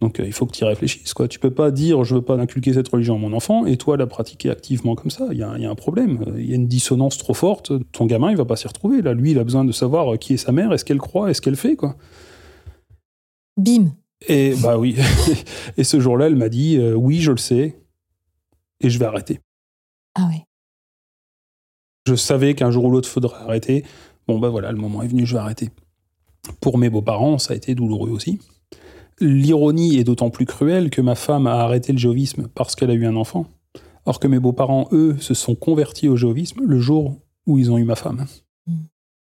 [0.00, 1.12] donc euh, il faut que tu y réfléchisses.
[1.12, 1.26] Quoi.
[1.26, 3.96] Tu peux pas dire je veux pas inculquer cette religion à mon enfant et toi
[3.96, 5.26] la pratiquer activement comme ça.
[5.32, 6.24] Il y, a un problème.
[6.36, 7.72] Il y a une dissonance trop forte.
[7.92, 9.02] Ton gamin il va pas s'y retrouver.
[9.02, 11.30] Là, lui il a besoin de savoir euh, qui est sa mère, est-ce qu'elle croit,
[11.30, 11.96] est-ce qu'elle fait quoi.
[13.56, 13.92] Bim.
[14.28, 14.96] Et bah oui.
[15.76, 17.80] et ce jour-là elle m'a dit euh, oui je le sais
[18.80, 19.40] et je vais arrêter.
[20.14, 20.42] Ah oui.
[22.08, 23.84] Je savais qu'un jour ou l'autre faudrait arrêter.
[24.26, 25.68] Bon bah voilà le moment est venu je vais arrêter.
[26.62, 28.38] Pour mes beaux-parents ça a été douloureux aussi.
[29.20, 32.94] L'ironie est d'autant plus cruelle que ma femme a arrêté le jovisme parce qu'elle a
[32.94, 33.46] eu un enfant,
[34.06, 37.16] alors que mes beaux-parents, eux, se sont convertis au jovisme le jour
[37.46, 38.24] où ils ont eu ma femme.
[38.66, 38.72] Mm.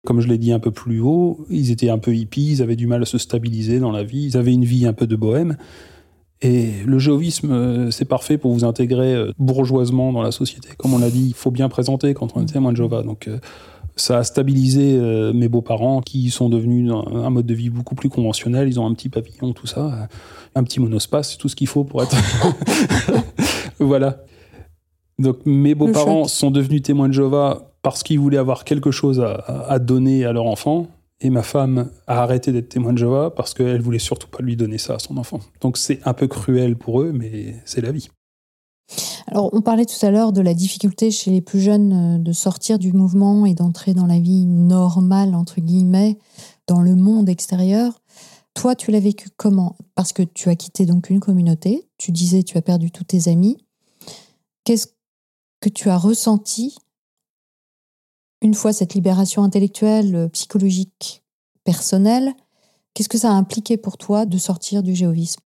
[0.06, 2.76] Comme je l'ai dit un peu plus haut, ils étaient un peu hippies, ils avaient
[2.76, 5.16] du mal à se stabiliser dans la vie, ils avaient une vie un peu de
[5.16, 5.56] bohème.
[6.40, 10.68] Et le jovisme, euh, c'est parfait pour vous intégrer euh, bourgeoisement dans la société.
[10.78, 13.02] Comme on l'a dit, il faut bien présenter quand on est témoin de Jova.
[13.02, 13.38] Donc, euh,
[13.96, 14.96] ça a stabilisé
[15.34, 18.68] mes beaux-parents qui sont devenus un, mode de vie beaucoup plus conventionnel.
[18.68, 20.08] Ils ont un petit pavillon, tout ça,
[20.54, 22.16] un petit monospace, tout ce qu'il faut pour être.
[23.80, 24.18] voilà.
[25.18, 29.80] Donc mes beaux-parents sont devenus témoins de Jéhovah parce qu'ils voulaient avoir quelque chose à,
[29.80, 30.86] donner à leur enfant.
[31.20, 34.56] Et ma femme a arrêté d'être témoin de Jéhovah parce qu'elle voulait surtout pas lui
[34.56, 35.40] donner ça à son enfant.
[35.60, 38.08] Donc c'est un peu cruel pour eux, mais c'est la vie.
[39.26, 42.32] Alors, on parlait tout à l'heure de la difficulté chez les plus jeunes euh, de
[42.32, 46.18] sortir du mouvement et d'entrer dans la vie normale, entre guillemets,
[46.66, 48.00] dans le monde extérieur.
[48.54, 49.76] Toi, tu l'as vécu comment?
[49.94, 53.28] Parce que tu as quitté donc une communauté, tu disais tu as perdu tous tes
[53.28, 53.58] amis.
[54.64, 54.86] Qu'est-ce
[55.60, 56.76] que tu as ressenti
[58.42, 61.22] une fois cette libération intellectuelle, euh, psychologique,
[61.64, 62.34] personnelle
[62.98, 65.40] Qu'est-ce que ça a impliqué pour toi de sortir du géovisme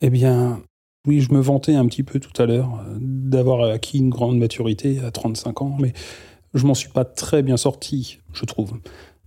[0.00, 0.62] Eh bien,
[1.08, 4.38] oui, je me vantais un petit peu tout à l'heure euh, d'avoir acquis une grande
[4.38, 5.92] maturité à 35 ans, mais
[6.54, 8.78] je m'en suis pas très bien sorti, je trouve.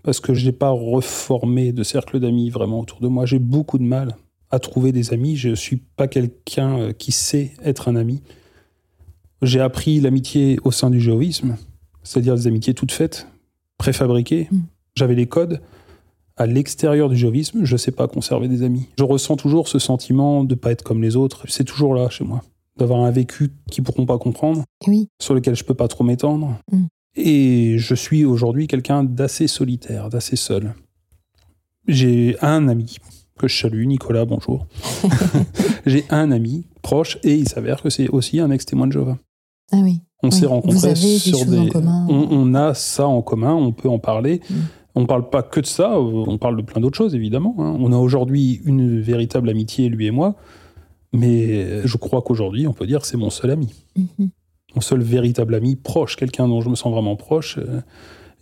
[0.01, 3.25] Parce que je n'ai pas reformé de cercle d'amis vraiment autour de moi.
[3.25, 4.15] J'ai beaucoup de mal
[4.49, 5.35] à trouver des amis.
[5.35, 8.21] Je ne suis pas quelqu'un euh, qui sait être un ami.
[9.41, 11.57] J'ai appris l'amitié au sein du géovisme,
[12.07, 13.27] c'est-à-dire des amitiés toutes faites,
[13.77, 14.47] préfabriquées.
[14.49, 14.59] Mm.
[14.95, 15.61] J'avais les codes
[16.37, 18.87] à l'extérieur du jovisme, je ne sais pas conserver des amis.
[18.97, 21.45] Je ressens toujours ce sentiment de ne pas être comme les autres.
[21.49, 22.43] C'est toujours là chez moi.
[22.77, 24.63] D'avoir un vécu qu'ils pourront pas comprendre,
[25.19, 26.57] sur lequel je peux pas trop m'étendre.
[26.71, 26.85] Mm.
[27.15, 30.75] Et je suis aujourd'hui quelqu'un d'assez solitaire, d'assez seul.
[31.87, 32.97] J'ai un ami
[33.37, 34.67] que je salue, Nicolas, bonjour.
[35.85, 39.17] J'ai un ami proche et il s'avère que c'est aussi un ex-témoin de Jéhovah.
[39.71, 40.01] Ah oui.
[40.23, 41.69] On s'est rencontrés sur des.
[42.09, 44.41] On, a ça en commun, on peut en parler.
[44.49, 44.55] Mm.
[44.95, 47.55] On ne parle pas que de ça, on parle de plein d'autres choses, évidemment.
[47.59, 47.77] Hein.
[47.79, 50.35] On a aujourd'hui une véritable amitié, lui et moi,
[51.13, 53.73] Mais je crois qu'aujourd'hui, on peut dire que c'est mon seul ami.
[53.95, 54.29] Mhm.
[54.75, 57.59] Mon seul véritable ami proche, quelqu'un dont je me sens vraiment proche.
[57.59, 57.81] Euh,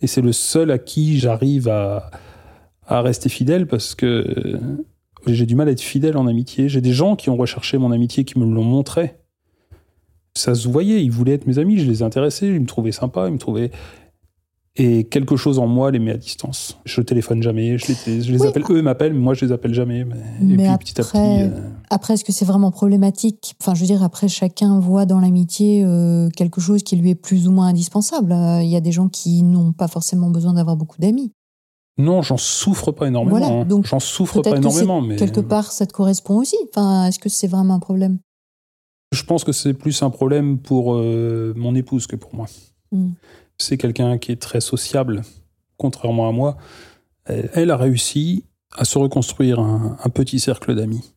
[0.00, 2.10] et c'est le seul à qui j'arrive à,
[2.86, 4.58] à rester fidèle parce que
[5.26, 6.68] j'ai du mal à être fidèle en amitié.
[6.68, 9.16] J'ai des gens qui ont recherché mon amitié, qui me l'ont montré.
[10.36, 13.26] Ça se voyait, ils voulaient être mes amis, je les intéressais, ils me trouvaient sympa,
[13.26, 13.70] ils me trouvaient
[14.78, 16.78] et quelque chose en moi les met à distance.
[16.84, 19.72] Je téléphone jamais, je les, je les appelle, eux m'appellent, mais moi je les appelle
[19.72, 20.04] jamais.
[20.04, 20.16] Mais,
[20.52, 21.16] et puis après, petit à petit.
[21.16, 23.54] Euh, après, est-ce que c'est vraiment problématique?
[23.60, 27.14] Enfin, je veux dire, après, chacun voit dans l'amitié euh, quelque chose qui lui est
[27.14, 28.32] plus ou moins indispensable.
[28.32, 31.32] Euh, il y a des gens qui n'ont pas forcément besoin d'avoir beaucoup d'amis.
[31.98, 33.38] Non, j'en souffre pas énormément.
[33.38, 33.64] Voilà, hein.
[33.64, 35.00] donc j'en souffre pas énormément.
[35.00, 36.56] mais quelque part, ça te correspond aussi.
[36.68, 38.18] Enfin, est-ce que c'est vraiment un problème?
[39.16, 42.46] Je pense que c'est plus un problème pour mon épouse que pour moi.
[42.92, 43.12] Hmm.
[43.58, 45.22] C'est quelqu'un qui est très sociable,
[45.78, 46.56] contrairement à moi.
[47.24, 48.44] Elle a réussi
[48.76, 51.12] à se reconstruire un, petit cercle d'amis.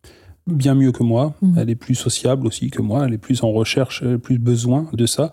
[0.47, 1.35] Bien mieux que moi.
[1.41, 1.57] Mhm.
[1.57, 3.05] Elle est plus sociable aussi que moi.
[3.05, 5.31] Elle est plus en recherche, elle a plus besoin de ça.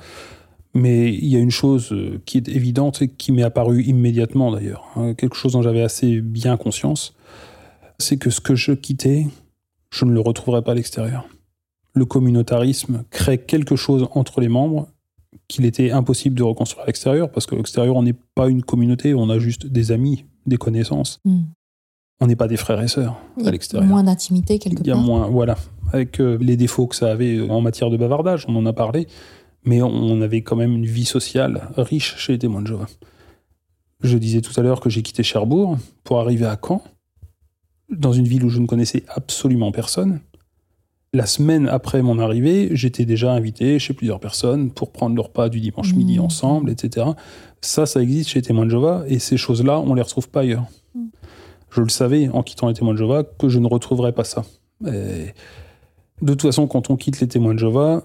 [0.75, 4.53] Mais il y a une chose euh, qui est évidente et qui m'est apparue immédiatement
[4.53, 7.15] d'ailleurs, hein, quelque chose dont j'avais assez bien conscience,
[7.99, 9.27] c'est que ce que je quittais,
[9.89, 11.27] je ne le retrouverai pas à l'extérieur.
[11.97, 14.89] Le communautarisme crée quelque chose entre les membres
[15.49, 19.15] qu'il était impossible de reconstruire à l'extérieur, parce qu'à l'extérieur, on n'est pas une communauté,
[19.15, 21.21] on a juste des amis, des connaissances.
[21.25, 21.45] Hmm.
[22.21, 23.89] On n'est pas des frères et sœurs à l'extérieur.
[23.89, 24.87] Moins d'intimité quelque part.
[24.87, 25.57] Il y a moins, voilà.
[25.93, 29.07] Avec euh, les défauts que ça avait en matière de bavardage, on en a parlé,
[29.65, 32.87] mais on avait quand même une vie sociale riche chez les témoins de Jéhovah.
[34.03, 36.83] Je disais tout à l'heure que j'ai quitté Cherbourg pour arriver à Caen,
[37.91, 40.21] dans une ville où je ne connaissais absolument personne.
[41.13, 45.49] La semaine après mon arrivée, j'étais déjà invité chez plusieurs personnes pour prendre le repas
[45.49, 46.23] du dimanche midi mmh.
[46.23, 47.07] ensemble, etc.
[47.61, 50.41] Ça, ça existe chez les témoins de Jéhovah et ces choses-là, on les retrouve pas
[50.41, 50.67] ailleurs.
[50.95, 51.07] Mmh.
[51.71, 54.45] Je le savais en quittant les témoins de Jéhovah que je ne retrouverais pas ça.
[54.83, 55.33] de
[56.21, 58.03] toute façon, quand on quitte les témoins de Jéhovah,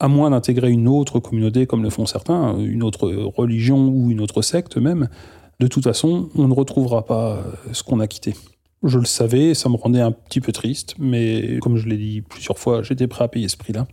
[0.00, 4.20] à moins d'intégrer une autre communauté comme le font certains, une autre religion ou une
[4.20, 5.08] autre secte même,
[5.60, 7.38] de toute façon, on ne retrouvera pas
[7.72, 8.34] ce qu'on a quitté.
[8.82, 12.22] Je le savais, ça me rendait un petit peu triste, mais comme je l'ai dit
[12.22, 13.88] plusieurs fois, j'étais prêt à payer ce prix-là.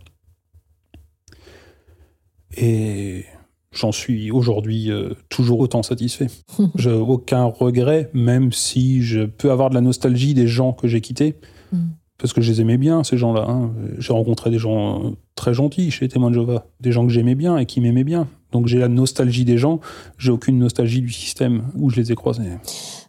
[2.56, 3.24] Et
[3.72, 6.28] j'en suis aujourd'hui euh, toujours autant satisfait.
[6.76, 11.00] j'ai aucun regret, même si je peux avoir de la nostalgie des gens que j'ai
[11.00, 11.34] quittés,
[11.72, 11.78] mm.
[12.18, 13.44] parce que je les aimais bien, ces gens-là.
[13.48, 13.72] Hein.
[13.98, 17.58] J'ai rencontré des gens très gentils chez Témoins de Jova, des gens que j'aimais bien
[17.58, 18.28] et qui m'aimaient bien.
[18.52, 19.80] Donc j'ai la nostalgie des gens,
[20.16, 22.44] j'ai aucune nostalgie du système où je les ai croisés.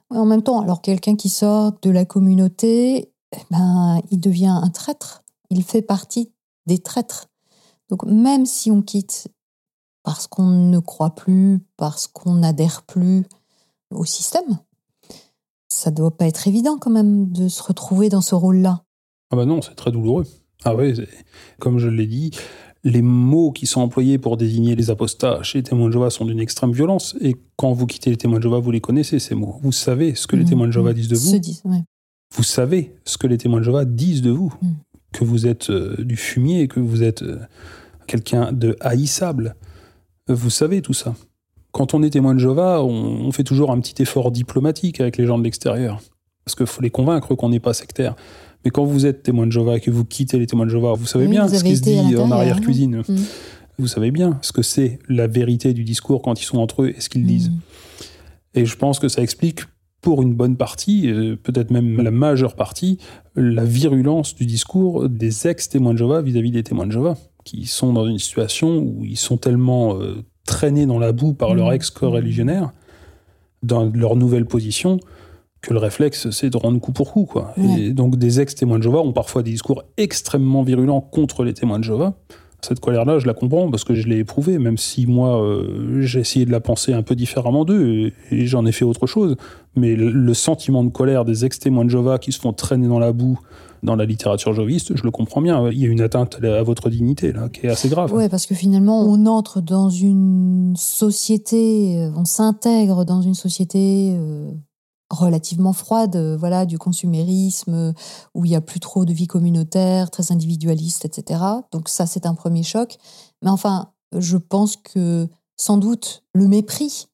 [0.09, 4.69] En même temps, alors quelqu'un qui sort de la communauté, eh ben, il devient un
[4.69, 5.23] traître.
[5.49, 6.31] Il fait partie
[6.65, 7.27] des traîtres.
[7.89, 9.27] Donc même si on quitte
[10.03, 13.25] parce qu'on ne croit plus, parce qu'on n'adhère plus
[13.91, 14.59] au système,
[15.67, 18.83] ça doit pas être évident quand même de se retrouver dans ce rôle-là.
[19.31, 20.25] Ah bah non, c'est très douloureux.
[20.63, 20.93] Ah ouais,
[21.59, 22.31] comme je l'ai dit,
[22.87, 26.23] les mots qui sont employés pour désigner les apostats chez les témoins de Jéhovah sont
[26.23, 27.17] d'une extrême violence.
[27.19, 29.59] Et quand vous quittez les témoins de Jéhovah, vous les connaissez, ces mots.
[29.61, 30.49] Vous savez ce que les mmh.
[30.49, 31.83] témoins de Jéhovah disent de vous.
[32.33, 34.53] Vous savez ce que les témoins de Jéhovah disent de vous.
[34.61, 34.67] Mmh.
[35.11, 37.39] Que vous êtes euh, du fumier, que vous êtes euh,
[38.07, 39.55] quelqu'un de haïssable.
[40.29, 41.13] Vous savez tout ça.
[41.71, 45.25] Quand on est témoin de Jéhovah, on, fait toujours un petit effort diplomatique avec les
[45.25, 46.01] gens de l'extérieur.
[46.45, 48.15] Parce qu'il faut les convaincre qu'on n'est pas sectaire.
[48.67, 50.91] Mais quand vous êtes témoin de Jéhovah et que vous quittez les témoins de Jéhovah,
[50.91, 53.01] vous savez bien ce qui se dit en arrière-cuisine.
[53.07, 53.15] Mm.
[53.79, 56.89] Vous savez bien ce que c'est la vérité du discours quand ils sont entre eux
[56.89, 57.27] et ce qu'ils mm.
[57.27, 57.51] disent.
[58.55, 59.61] Et je pense que ça explique
[60.01, 62.97] pour une bonne partie, euh, peut-être même la majeure partie,
[63.37, 67.15] la virulence du discours des ex-témoins de Jéhovah vis-à-vis des témoins de Jéhovah,
[67.45, 71.55] qui sont dans une situation où ils sont tellement euh, traînés dans la boue par
[71.55, 71.75] leur mm.
[71.75, 72.73] ex-co-religionnaire,
[73.63, 74.99] dans leur nouvelle position,
[75.67, 77.25] que le réflexe, c'est de rendre coup pour coup.
[77.25, 77.53] Quoi.
[77.77, 81.77] Et donc, des ex-témoins de Jéhovah ont parfois des discours extrêmement virulents contre les témoins
[81.77, 82.13] de Jéhovah.
[82.61, 86.21] Cette colère-là, je la comprends parce que je l'ai éprouvée, même si moi, euh, j'ai
[86.21, 89.35] essayé de la penser un peu différemment d'eux et, j'en ai fait autre chose.
[89.75, 93.11] Mais le, sentiment de colère des ex-témoins de Jéhovah qui se font traîner dans la
[93.11, 93.37] boue
[93.83, 95.69] dans la littérature joviste, je le comprends bien.
[95.69, 98.11] Il y a une atteinte à votre dignité là, qui est assez grave.
[98.13, 104.51] Oui, parce que finalement, on entre dans une société, on s'intègre dans une société euh,
[105.09, 107.93] relativement froide, euh, voilà, du consumérisme, euh,
[108.33, 111.41] où il y a plus trop de vie communautaire, très individualiste, etc.
[111.71, 112.97] Donc ça, c'est un premier choc.
[113.41, 117.07] Mais enfin, je pense que sans doute le mépris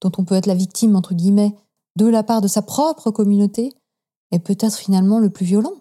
[0.00, 1.54] dont on peut être la victime, entre guillemets,
[1.96, 3.72] de la part de sa propre communauté,
[4.32, 5.74] est peut-être finalement le plus violent.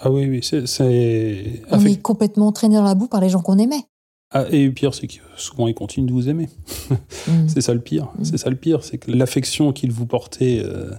[0.00, 1.62] Ah oui, oui, c'est...
[1.70, 3.84] On est complètement traîné dans la boue par les gens qu'on aimait.
[4.32, 6.48] Ah, et le pire, c'est que souvent ils continuent de vous aimer.
[6.90, 6.94] Mm.
[7.48, 8.08] c'est ça le pire.
[8.18, 8.24] Mm.
[8.24, 10.90] C'est ça le pire, c'est que l'affection qu'ils vous portaient euh,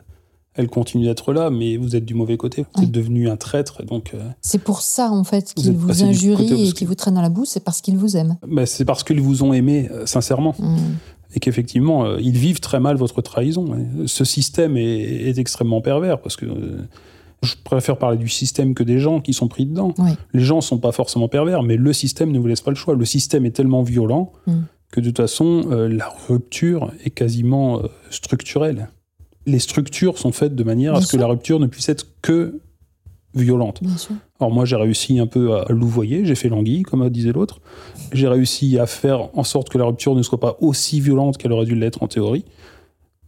[0.56, 2.68] elle continue d'être là, mais vous êtes du mauvais côté.
[2.76, 3.84] Vous êtes devenu un traître.
[3.84, 7.30] Donc, c'est pour ça, en fait, qu'il vous, injurie et qu'il vous traîne dans la
[7.30, 8.38] boue, c'est parce qu'ils vous aiment.
[8.48, 10.54] Bah, c'est parce qu'ils vous ont aimé, sincèrement.
[10.60, 10.78] Mmh
[11.36, 13.66] et qu'effectivement, euh, ils vivent très mal votre trahison.
[14.06, 16.88] Ce système est, extrêmement pervers parce que euh,
[17.44, 19.94] je préfère parler du système que des gens qui sont pris dedans.
[20.34, 22.76] Les gens ne sont pas forcément pervers, mais le système ne vous laisse pas le
[22.76, 22.96] choix.
[22.96, 24.54] Le système est tellement violent mm.
[24.92, 28.90] que de toute façon, euh, la rupture est quasiment structurelle.
[29.46, 32.62] Les structures sont faites de manière à ce que la rupture ne puisse être que
[33.36, 33.82] violente.
[34.40, 37.60] Alors moi, j'ai réussi un peu à louvoyer, j'ai fait l'anguille, comme disait l'autre.
[38.12, 41.52] J'ai réussi à faire en sorte que la rupture ne soit pas aussi violente qu'elle
[41.52, 42.46] aurait dû l'être en théorie.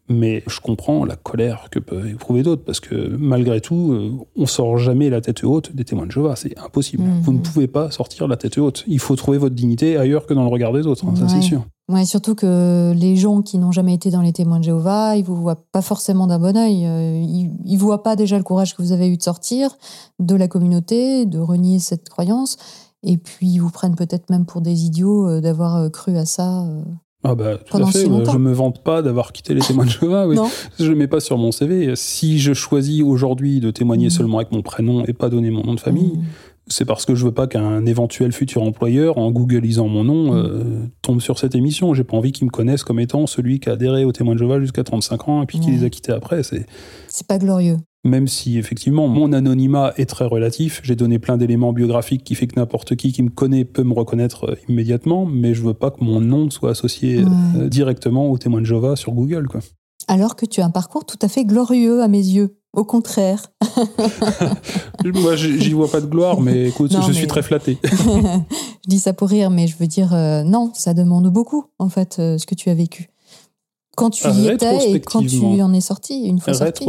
[0.08, 4.46] Mais je comprends la colère que peuvent éprouver d'autres, parce que malgré tout, euh, on
[4.46, 6.36] sort jamais la tête haute des témoins de Jéhovah.
[6.36, 7.04] C'est impossible.
[7.04, 7.22] Mhm.
[7.22, 8.84] Vous ne pouvez pas sortir la tête haute.
[8.88, 11.42] Il faut trouver votre dignité ailleurs que dans le regard des autres, hein, ça c'est
[11.42, 11.66] sûr.
[11.88, 15.24] Ouais, surtout que les gens qui n'ont jamais été dans les témoins de Jéhovah, ils
[15.24, 16.86] vous voient pas forcément d'un bon oeil.
[16.86, 19.76] Euh, ils, ne voient pas déjà le courage que vous avez eu de sortir
[20.20, 22.58] de la communauté, de renier cette croyance,
[23.04, 26.66] et puis ils vous prennent peut-être même pour des idiots euh, d'avoir cru à ça.
[27.28, 28.06] Ah bah tout à fait.
[28.06, 30.28] je me vante pas d'avoir quitté les témoins de Jéhovah.
[30.28, 30.38] Oui.
[30.80, 31.96] je le mets pas sur mon CV.
[31.96, 34.12] Si je choisis aujourd'hui de témoigner mmh.
[34.12, 36.24] seulement avec mon prénom et pas donner mon nom de famille, mmh.
[36.68, 40.38] c'est parce que je veux pas qu'un éventuel futur employeur, en googlisant mon nom, mmh.
[40.38, 40.64] euh,
[41.02, 41.94] tombe sur cette émission.
[41.96, 44.40] J'ai pas envie qu'ils me connaissent comme étant celui qui a adhéré aux témoins de
[44.40, 46.44] Jéhovah jusqu'à 35 ans et puis qui les a quittés après.
[46.44, 51.74] C'est pas glorieux même si effectivement mon anonymat est très relatif, j'ai donné plein d'éléments
[51.74, 55.54] biographiques qui fait que n'importe qui qui me connaît peut me reconnaître euh, immédiatement, mais
[55.54, 57.24] je veux pas que mon nom soit associé
[57.58, 59.48] euh, directement au témoin de Jova sur Google.
[59.48, 59.62] Quoi.
[60.08, 62.58] Alors que tu as un parcours tout à fait glorieux à mes yeux.
[62.74, 63.54] Au contraire.
[65.06, 67.78] Moi, j'y vois pas de gloire, mais écoute, je suis très flatté.
[67.86, 71.88] je dis ça pour rire, mais je veux dire, euh, non, ça demande beaucoup, en
[71.88, 73.08] fait, ce que tu as vécu.
[73.96, 76.84] Quand tu y étais et quand tu en es sorti, une fois sorti.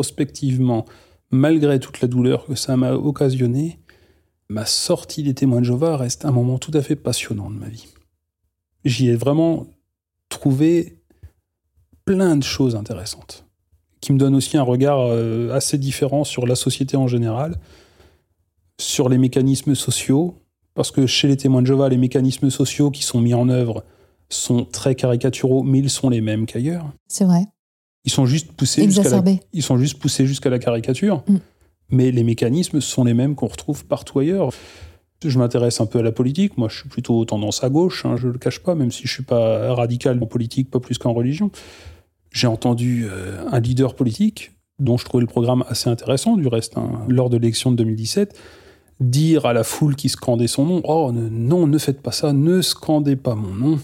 [1.31, 3.81] Malgré toute la douleur que ça m'a occasionné,
[4.49, 7.69] ma sortie des témoins de Jéhovah reste un moment tout à fait passionnant de ma
[7.69, 7.89] vie.
[8.85, 9.67] J'y ai vraiment
[10.29, 11.03] trouvé
[12.05, 13.45] plein de choses intéressantes,
[14.01, 17.59] qui me donnent aussi un regard euh, assez différent sur la société en général,
[18.79, 20.37] sur les mécanismes sociaux,
[20.75, 23.85] parce que chez les témoins de Jéhovah, les mécanismes sociaux qui sont mis en œuvre
[24.29, 26.93] sont très caricaturaux, mais ils sont les mêmes qu'ailleurs.
[27.09, 27.47] C'est vrai.
[28.07, 31.25] Ils sont juste poussés jusqu'à la, ils sont juste poussés jusqu'à la caricature.
[31.29, 31.37] Mm.
[31.91, 34.51] Mais les mécanismes sont les mêmes qu'on retrouve partout ailleurs.
[35.25, 36.57] Je m'intéresse un peu à la politique.
[36.57, 39.07] Moi, je suis plutôt tendance à gauche, hein, je ne le cache pas, même si
[39.07, 41.51] je suis pas radical en politique, pas plus qu'en religion.
[42.31, 46.77] J'ai entendu euh, un leader politique, dont je trouvais le programme assez intéressant, du reste,
[46.77, 48.39] hein, lors de l'élection de 2017,
[49.01, 52.61] dire à la foule qui scandait son nom Oh non, ne faites pas ça, ne
[52.61, 53.79] scandez pas mon nom.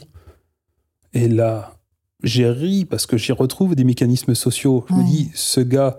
[1.14, 1.74] Et là,
[2.22, 4.84] j'ai ri parce que j'y retrouve des mécanismes sociaux.
[4.88, 5.98] Je me dis, ce gars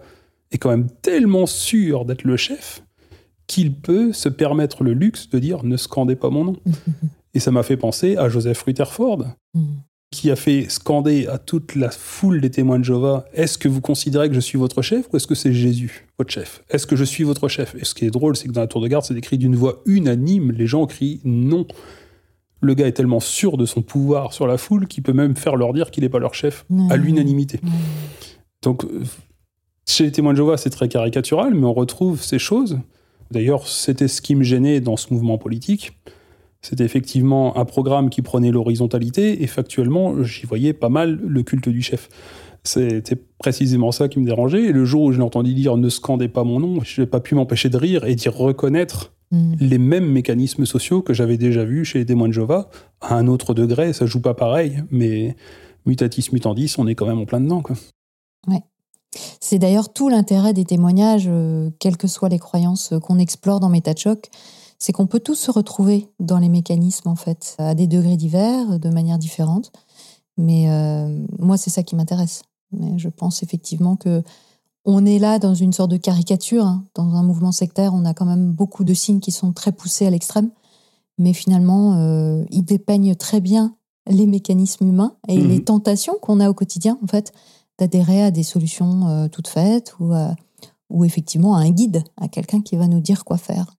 [0.51, 2.84] est quand même tellement sûr d'être le chef
[3.47, 6.55] qu'il peut se permettre le luxe de dire ne scandez pas mon nom.
[7.34, 9.63] Et ça m'a fait penser à Joseph Rutherford, mm.
[10.11, 13.82] qui a fait scander à toute la foule des témoins de Jéhovah Est-ce que vous
[13.82, 16.63] considérez que je suis votre chef ou est-ce que c'est Jésus, votre chef?
[16.69, 17.76] Est-ce que je suis votre chef?
[17.76, 19.55] Et ce qui est drôle, c'est que dans la tour de garde, c'est écrit d'une
[19.55, 21.65] voix unanime les gens crient non
[22.64, 25.57] le gars est tellement sûr de son pouvoir sur la foule qu'il peut même faire
[25.57, 27.59] leur dire qu'il n'est pas leur chef, à l'unanimité.
[28.61, 28.86] Donc,
[29.86, 32.80] chez les témoins de Jéhovah, c'est très caricatural, mais on retrouve ces choses.
[33.32, 35.91] D'ailleurs, c'était ce qui me gênait dans ce mouvement politique.
[36.61, 41.68] C'était effectivement un programme qui prenait l'horizontalité, et factuellement, j'y voyais pas mal le culte
[41.68, 42.07] du chef.
[42.64, 44.64] C'était précisément ça qui me dérangeait.
[44.64, 47.07] Et le jour où je l'ai entendu dire ne scandez pas mon nom, je n'ai
[47.07, 49.55] pas pu m'empêcher de rire et d'y reconnaître Mm.
[49.59, 52.69] les mêmes mécanismes sociaux que j'avais déjà vus chez les témoins de Jova,
[53.01, 55.36] à un autre degré, ça joue pas pareil, mais
[55.88, 57.63] mutatis mutandis, on est quand même en plein dedans.
[57.63, 57.75] Quoi.
[58.47, 58.61] Ouais.
[59.41, 63.69] C'est d'ailleurs tout l'intérêt des témoignages, euh, quelles que soient les croyances qu'on explore dans
[63.69, 64.29] Méta Choc,
[64.77, 68.79] c'est qu'on peut tous se retrouver dans les mécanismes, en fait, à des degrés divers,
[68.79, 69.71] de manière différente.
[70.38, 72.43] Mais euh, moi, c'est ça qui m'intéresse.
[72.71, 74.21] Mais je pense effectivement que
[74.86, 76.65] on est là dans une sorte de caricature.
[76.65, 76.86] Hein.
[76.95, 80.05] Dans un mouvement sectaire, on a quand même beaucoup de signes qui sont très poussés
[80.05, 80.51] à l'extrême.
[81.17, 83.75] Mais finalement, euh, ils dépeignent très bien
[84.07, 85.49] les mécanismes humains et mhm.
[85.49, 87.31] les tentations qu'on a au quotidien, en fait,
[87.79, 90.13] d'adhérer à des solutions euh, toutes faites ou,
[90.89, 93.75] ou effectivement à un guide, à quelqu'un qui va nous dire quoi faire.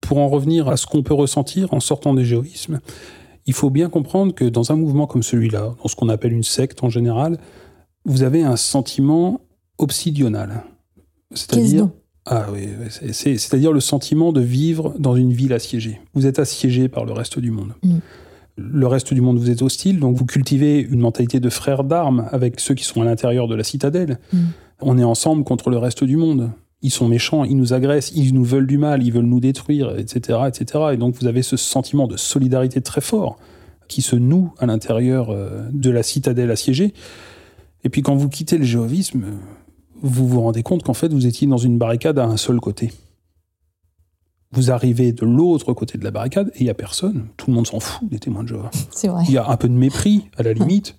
[0.00, 2.80] Pour en revenir à ce qu'on peut ressentir en sortant des géoïsmes,
[3.46, 6.42] il faut bien comprendre que dans un mouvement comme celui-là, dans ce qu'on appelle une
[6.42, 7.38] secte en général,
[8.04, 9.40] vous avez un sentiment
[9.78, 10.64] obsidional.
[11.32, 11.88] C'est-à-dire
[12.30, 12.68] ah oui,
[13.12, 15.98] c'est-à-dire le sentiment de vivre dans une ville assiégée.
[16.12, 17.72] Vous êtes assiégé par le reste du monde.
[17.82, 17.98] Mm.
[18.56, 22.28] Le reste du monde vous est hostile, donc vous cultivez une mentalité de frère d'armes
[22.30, 24.18] avec ceux qui sont à l'intérieur de la citadelle.
[24.32, 24.38] Mm.
[24.82, 26.50] On est ensemble contre le reste du monde.
[26.82, 29.98] Ils sont méchants, ils nous agressent, ils nous veulent du mal, ils veulent nous détruire,
[29.98, 30.84] etc., etc.
[30.92, 33.38] Et donc vous avez ce sentiment de solidarité très fort
[33.88, 36.92] qui se noue à l'intérieur euh, de la citadelle assiégée.
[37.84, 39.24] Et puis quand vous quittez le géovisme,
[40.02, 42.92] vous vous rendez compte qu'en fait vous étiez dans une barricade à un seul côté.
[44.52, 47.26] Vous arrivez de l'autre côté de la barricade et il n'y a personne.
[47.36, 48.70] Tout le monde s'en fout des témoins de Jéhovah.
[48.90, 49.22] C'est vrai.
[49.28, 50.96] Il y a un peu de mépris, à la limite.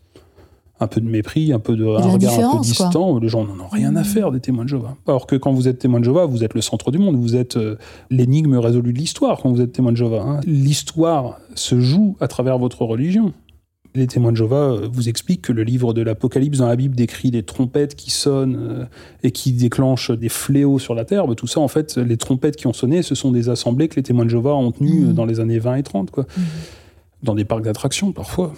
[0.80, 3.18] un peu de mépris, un peu de un regard un peu distant.
[3.18, 4.06] Les gens n'en ont rien à mmh.
[4.06, 4.96] faire des témoins de Jéhovah.
[5.08, 7.16] Alors que quand vous êtes témoin de Jéhovah, vous êtes le centre du monde.
[7.16, 7.78] Vous êtes euh,
[8.12, 10.22] l'énigme résolue de l'histoire quand vous êtes témoin de Jéhovah.
[10.22, 10.40] Hein.
[10.46, 13.34] L'histoire se joue à travers votre religion.
[13.96, 16.96] Les témoins de Jéhovah euh, vous expliquent que le livre de l'Apocalypse dans la Bible
[16.96, 18.86] décrit des trompettes qui sonnent euh,
[19.24, 21.26] et qui déclenchent des fléaux sur la terre.
[21.36, 24.04] Tout ça, en fait, les trompettes qui ont sonné, ce sont des assemblées que les
[24.04, 25.14] témoins de Jéhovah ont tenues mmh.
[25.14, 26.12] dans les années 20 et 30.
[26.12, 26.24] Quoi.
[26.24, 26.42] Mmh.
[27.24, 28.54] Dans des parcs d'attractions, parfois.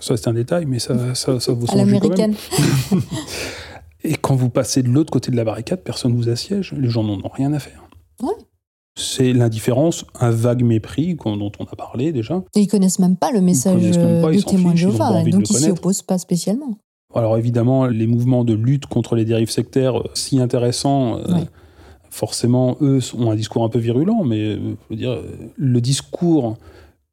[0.00, 2.34] Ça, c'est un détail, mais ça, ça, ça vous À l'américaine.
[4.04, 6.74] et quand vous passez de l'autre côté de la barricade, personne ne vous assiège.
[6.76, 7.88] Les gens n'en ont rien à faire.
[8.20, 8.34] Ouais.
[8.96, 12.44] C'est l'indifférence, un vague mépris dont on a parlé déjà.
[12.54, 16.02] Et ils connaissent même pas le message du témoin de Jéhovah, donc ils s'y opposent
[16.02, 16.78] pas spécialement.
[17.14, 21.44] Alors évidemment, les mouvements de lutte contre les dérives sectaires, euh, si intéressants, euh,
[22.10, 25.20] forcément, eux ont un discours un peu virulent, mais euh, dire,
[25.56, 26.56] le discours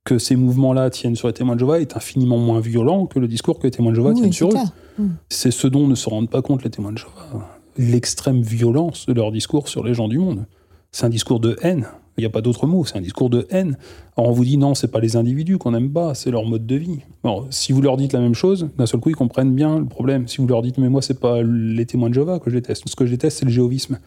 [0.03, 3.27] que ces mouvements-là tiennent sur les témoins de Jéhovah est infiniment moins violent que le
[3.27, 4.57] discours que les témoins de Jéhovah tiennent sur eux.
[4.97, 5.09] Mm.
[5.29, 7.47] C'est ce dont ne se rendent pas compte les témoins de Jéhovah.
[7.77, 10.45] L'extrême violence de leur discours sur les gens du monde.
[10.91, 11.87] C'est un discours de haine.
[12.17, 13.77] Il n'y a pas d'autre mot, c'est un discours de haine.
[14.17, 16.65] Alors on vous dit non, c'est pas les individus qu'on n'aime pas, c'est leur mode
[16.65, 16.99] de vie.
[17.23, 19.85] Bon, si vous leur dites la même chose, d'un seul coup ils comprennent bien le
[19.85, 20.27] problème.
[20.27, 22.83] Si vous leur dites mais moi c'est pas les témoins de Jéhovah que je déteste,
[22.87, 23.97] ce que je déteste c'est le jéhovisme.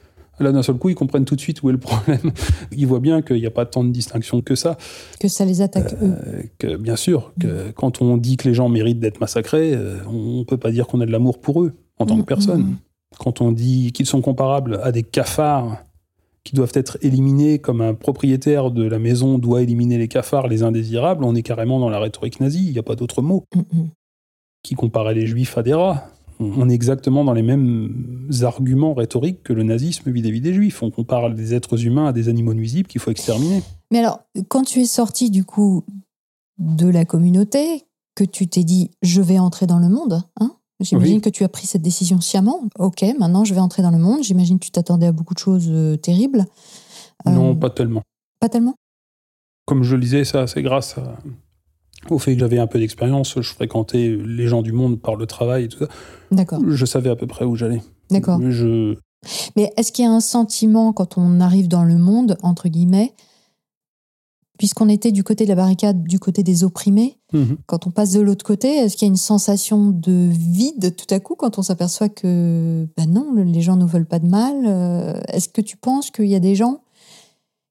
[0.41, 2.33] Là, d'un seul coup, ils comprennent tout de suite où est le problème.
[2.77, 4.77] Ils voient bien qu'il n'y a pas tant de distinction que ça.
[5.21, 7.73] Que ça les attaque euh, Que, bien sûr, que mm.
[7.75, 10.89] quand on dit que les gens méritent d'être massacrés, euh, on ne peut pas dire
[10.89, 12.63] qu'on a de l'amour pour eux, en tant que mm, personne.
[12.63, 12.77] Mm,
[13.21, 15.85] quand on dit qu'ils sont comparables à des cafards
[16.45, 20.63] qui doivent être éliminés comme un propriétaire de la maison doit éliminer les cafards, les
[20.63, 23.45] indésirables, on est carrément dans la rhétorique nazie, il n'y a pas d'autre mot.
[24.63, 26.09] Qui comparait les juifs à des rats
[26.41, 30.83] on est exactement dans les mêmes arguments rhétoriques que le nazisme vis-à-vis des juifs.
[30.83, 33.63] On compare des êtres humains à des animaux nuisibles qu'il faut exterminer.
[33.91, 35.85] Mais alors, quand tu es sorti du coup
[36.59, 37.85] de la communauté,
[38.15, 41.49] que tu t'es dit je vais entrer dans le monde, hein J'imagine que tu as
[41.49, 42.63] pris cette décision sciemment.
[42.79, 44.23] Ok, maintenant je vais entrer dans le monde.
[44.23, 46.45] J'imagine que tu t'attendais à beaucoup de choses euh, terribles.
[47.27, 48.03] Non, euh, pas tellement.
[48.41, 48.75] Pas tellement?
[49.67, 51.17] Comme je le disais, ça, c'est grâce à,
[52.11, 55.27] au fait que j'avais un peu d'expérience, je fréquentais les gens du monde par le
[55.27, 55.89] travail et tout ça.
[56.31, 56.61] D'accord.
[56.67, 57.83] Je savais à peu près où j'allais.
[58.11, 58.41] D'accord.
[58.51, 58.97] Je...
[59.57, 63.15] Mais est-ce qu'il y a un sentiment quand on arrive dans le monde, entre guillemets,
[64.59, 67.57] puisqu'on était du côté de la barricade, du côté des opprimés, mhm.
[67.67, 71.13] quand on passe de l'autre côté, est-ce qu'il y a une sensation de vide tout
[71.13, 74.55] à coup quand on s'aperçoit que, ben non, les gens ne veulent pas de mal
[74.67, 76.83] euh, Est-ce que tu penses qu'il y a des gens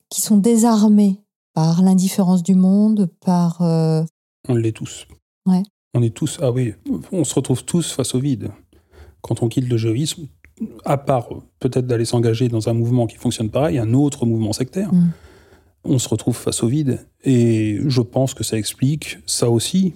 [0.09, 1.21] qui sont désarmés
[1.53, 4.03] par l'indifférence du monde, par euh,
[4.47, 5.07] on l'est tous.
[5.45, 5.63] Ouais.
[5.93, 6.39] On est tous.
[6.41, 6.73] Ah oui,
[7.11, 8.49] on se retrouve tous face au vide.
[9.21, 10.27] Quand on quitte le géoïsme,
[10.85, 11.29] à part
[11.59, 15.11] peut-être d'aller s'engager dans un mouvement qui fonctionne pareil, un autre mouvement sectaire, mm.
[15.83, 17.05] On se retrouve face au vide.
[17.23, 19.93] Et je pense que ça explique, ça aussi,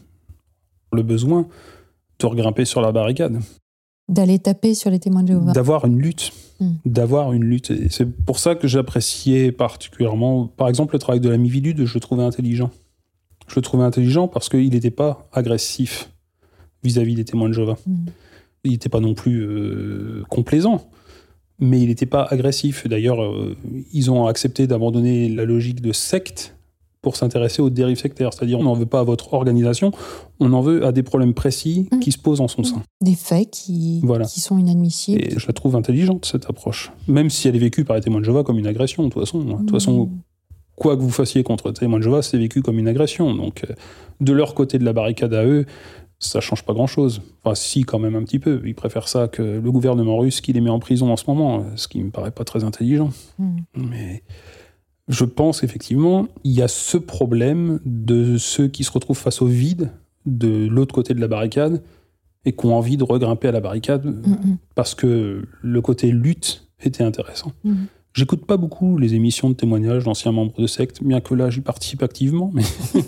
[0.94, 1.48] le besoin
[2.20, 3.40] de regrimper sur la barricade.
[4.10, 5.52] D'aller taper sur les témoins de Jéhovah.
[5.52, 6.32] D'avoir une lutte.
[6.60, 6.72] Mm.
[6.86, 7.72] D'avoir une lutte.
[7.72, 11.94] Et c'est pour ça que j'appréciais particulièrement, par exemple, le travail de la Mivilude, je
[11.94, 12.72] le trouvais intelligent
[13.48, 16.12] je le trouvais intelligent parce qu'il n'était pas agressif
[16.84, 17.78] vis-à-vis des témoins de Jéhovah.
[17.86, 18.06] Mm.
[18.64, 20.90] Il n'était pas non plus euh, complaisant,
[21.60, 22.88] mais il n'était pas agressif.
[22.88, 23.55] D'ailleurs, euh,
[23.93, 26.55] ils ont accepté d'abandonner la logique de secte
[27.01, 28.34] pour s'intéresser aux dérives sectaires.
[28.34, 29.91] C'est-à-dire, on n'en veut pas à votre organisation,
[30.39, 31.99] on en veut à des problèmes précis mm.
[31.99, 32.84] qui se posent en son sein.
[33.01, 35.22] Des faits qui, qui sont inadmissibles.
[35.22, 36.91] Et je la trouve intelligente, cette approche.
[37.08, 39.22] Même si elle est vécue par les témoins de Jéhovah comme une agression, de toute
[39.22, 39.43] façon.
[39.43, 40.10] De toute façon, mm
[40.78, 43.36] quoi que vous fassiez contre témoins de Jéhovah, c'est vécu comme une agression.
[43.36, 43.74] Donc, euh,
[44.22, 45.66] de leur côté de la barricade à eux,
[46.20, 47.22] ça change pas grand-chose.
[47.43, 48.61] Enfin, si, quand même un petit peu.
[48.65, 51.65] Ils préfèrent ça que le gouvernement russe qui les met en prison en ce moment,
[51.76, 53.11] ce qui me paraît pas très intelligent.
[53.38, 53.57] Hmm.
[53.76, 54.24] Mais
[55.07, 59.47] je pense effectivement, il y a ce problème de ceux qui se retrouvent face au
[59.47, 59.91] vide
[60.26, 61.84] de l'autre côté de la barricade
[62.45, 64.57] et qui ont envie de regrimper à la barricade hmm, hmm.
[64.76, 67.51] parce que le côté lutte était intéressant.
[68.13, 71.61] J'écoute pas beaucoup les émissions de témoignages d'anciens membres de secte, bien que là j'y
[71.61, 72.63] participe activement, mais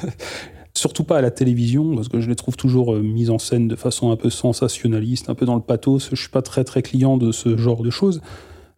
[0.76, 3.68] surtout pas à la télévision, parce que je les trouve toujours euh, mises en scène
[3.68, 6.10] de façon un peu sensationnaliste, un peu dans le pathos.
[6.10, 8.20] Je suis pas très très client de ce genre de choses.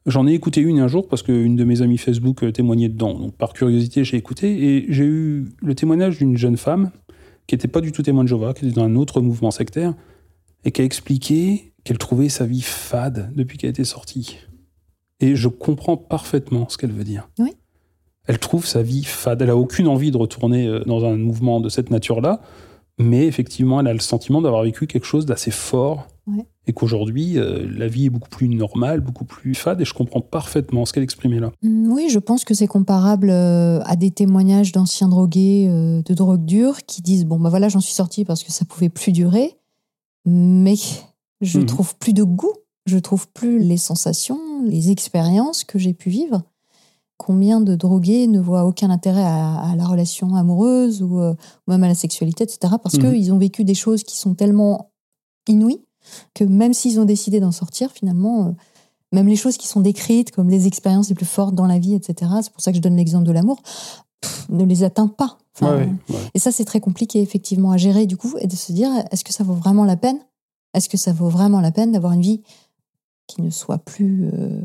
[0.05, 3.19] J'en ai écouté une un jour parce qu'une de mes amies Facebook euh, témoignait dedans.
[3.19, 6.93] Donc par curiosité, j'ai écouté et j'ai eu le témoignage d'une jeune femme
[7.47, 9.95] qui n'était pas du tout témoin de Jéhovah, qui était dans un autre mouvement sectaire
[10.65, 14.39] et qui a expliqué qu'elle trouvait sa vie fade depuis qu'elle était sortie.
[15.21, 17.29] Et je comprends parfaitement ce qu'elle veut dire.
[17.39, 17.53] Oui.
[18.27, 19.43] Elle trouve sa vie fade.
[19.43, 22.41] Elle a aucune envie de retourner euh, dans un mouvement de cette nature-là,
[22.99, 26.09] mais effectivement, elle a le sentiment d'avoir vécu quelque chose d'assez fort.
[26.67, 30.21] Et qu'aujourd'hui, euh, la vie est beaucoup plus normale, beaucoup plus fade, et je comprends
[30.21, 31.53] parfaitement ce qu'elle exprimait là.
[31.63, 36.45] Mm, oui, je pense que c'est comparable euh, à des témoignages d'anciens drogués de drogue
[36.45, 39.57] dure qui disent Bon, ben voilà, j'en suis sorti parce que ça pouvait plus durer,
[40.25, 40.75] mais
[41.41, 41.67] je mhm.
[41.67, 42.55] trouve plus de goût,
[42.87, 46.43] je trouve plus les sensations, les expériences que j'ai pu vivre.
[47.19, 51.89] Combien de drogués ne voient aucun intérêt à, la relation amoureuse euh, ou, même à
[51.89, 52.75] la sexualité, etc.
[52.83, 53.13] Parce mhm.
[53.13, 54.91] qu'ils ont vécu des choses qui sont tellement
[55.49, 55.83] inouïes
[56.35, 58.51] que même s'ils ont décidé d'en sortir, finalement, euh,
[59.13, 61.95] même les choses qui sont décrites comme les expériences les plus fortes dans la vie,
[61.95, 62.31] etc.
[62.43, 63.61] C'est pour ça que je donne l'exemple de l'amour
[64.49, 65.39] ne les atteint pas.
[66.35, 69.25] Et ça, c'est très compliqué, effectivement, à gérer, du coup, et de se dire, est-ce
[69.25, 70.19] que ça vaut vraiment la peine?
[70.75, 72.43] Est-ce que ça vaut vraiment la peine d'avoir une vie
[73.27, 74.61] qui ne soit plus euh,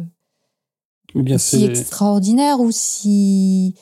[1.37, 3.75] si extraordinaire ou si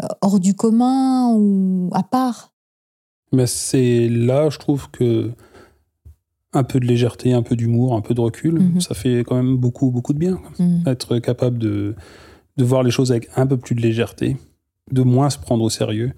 [0.00, 2.52] euh, hors du commun ou à part
[3.32, 5.30] Mais c'est là, je trouve que
[6.54, 8.80] un peu de légèreté, un peu d'humour, un peu de recul, mhm.
[8.80, 10.40] ça fait quand même beaucoup, beaucoup de bien.
[10.58, 10.84] Mhm.
[10.86, 11.94] Être capable de,
[12.56, 14.36] de voir les choses avec un peu plus de légèreté,
[14.90, 16.12] de moins se prendre au sérieux,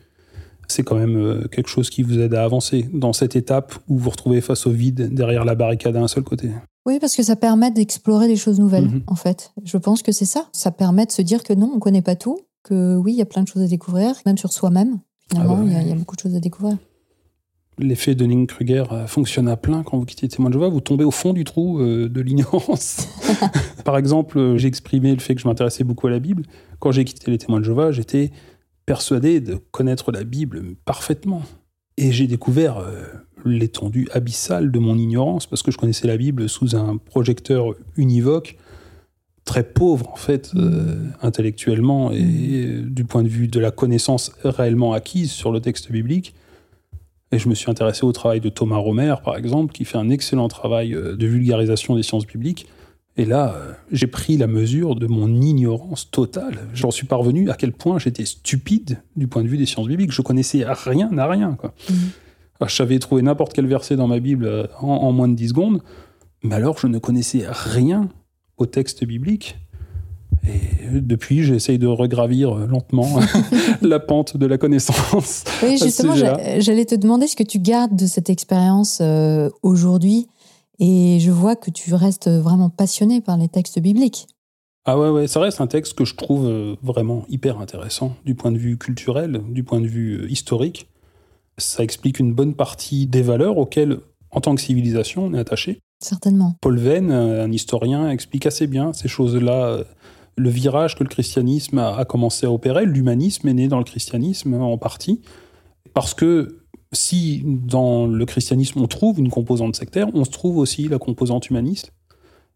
[0.68, 3.96] c'est quand même euh, quelque chose qui vous aide à avancer dans cette étape où
[3.96, 6.50] vous vous retrouvez face au vide derrière la barricade à un seul côté.
[6.87, 9.03] Oui, parce que ça permet d'explorer des choses nouvelles, mhm.
[9.07, 9.53] en fait.
[9.64, 10.49] Je pense que c'est ça.
[10.53, 13.18] Ça permet de se dire que non, on ne connaît pas tout, que oui, il
[13.18, 14.99] y a plein de choses à découvrir, même sur soi-même.
[15.30, 16.76] Finalement, ah il y, a beaucoup de choses à découvrir.
[17.78, 20.68] L'effet de Kruger euh, fonctionne à plein quand vous quittez Témoin de Jéhovah.
[20.68, 23.09] Vous tombez au fond du trou euh, de l'ignorance.
[23.85, 26.45] Par exemple, j'ai exprimé le fait que je m'intéressais beaucoup à la Bible.
[26.78, 28.30] Quand j'ai quitté les Témoins de Jéhovah, j'étais
[28.87, 31.43] persuadé de connaître la Bible parfaitement.
[31.97, 33.05] Et j'ai découvert euh,
[33.45, 38.57] l'étendue abyssale de mon ignorance, parce que je connaissais la Bible sous un projecteur univoque,
[39.45, 42.90] très pauvre en fait, euh, intellectuellement et mm.
[42.90, 46.34] du point de vue de la connaissance réellement acquise sur le texte biblique.
[47.32, 50.09] Et je me suis intéressé au travail de Thomas Romer, par exemple, qui fait un
[50.09, 52.66] excellent travail euh, de vulgarisation des sciences bibliques.
[53.16, 56.68] Et là, euh, j'ai pris la mesure de mon ignorance totale.
[56.74, 60.12] J'en suis parvenu à quel point j'étais stupide du point de vue des sciences bibliques.
[60.12, 61.55] Je connaissais rien à rien.
[61.55, 61.74] Quoi.
[61.90, 61.97] Mhm.
[62.61, 65.48] Ah, je savais trouver n'importe quel verset dans ma Bible euh, en, moins de 10
[65.48, 65.82] secondes,
[66.42, 68.09] mais alors je ne connaissais rien
[68.57, 69.57] au texte biblique.
[70.46, 73.18] Et depuis, j'essaye de regravir euh, lentement
[73.82, 75.44] la pente de la connaissance.
[75.62, 79.02] Oui, justement, j'allais te demander ce que tu gardes de cette expérience
[79.62, 80.28] aujourd'hui
[80.78, 84.26] et je vois que tu restes vraiment passionné par les textes bibliques.
[84.86, 88.34] Ah ouais, ouais, ça reste un texte que je trouve euh, vraiment hyper intéressant du
[88.34, 90.88] point de vue culturel, du point de vue euh, historique.
[91.59, 93.98] Ça explique une bonne partie des valeurs auxquelles,
[94.30, 95.80] en tant que civilisation, on est attaché.
[96.00, 96.57] Certainement.
[96.61, 99.66] Paul Venn, un historien, explique assez bien ces choses-là.
[99.66, 99.84] Euh,
[100.36, 104.55] le virage que le christianisme a commencé à opérer, l'humanisme est né dans le christianisme
[104.55, 105.20] en partie,
[105.92, 106.59] parce que
[106.92, 111.50] si dans le christianisme on trouve une composante sectaire, on se trouve aussi la composante
[111.50, 111.92] humaniste.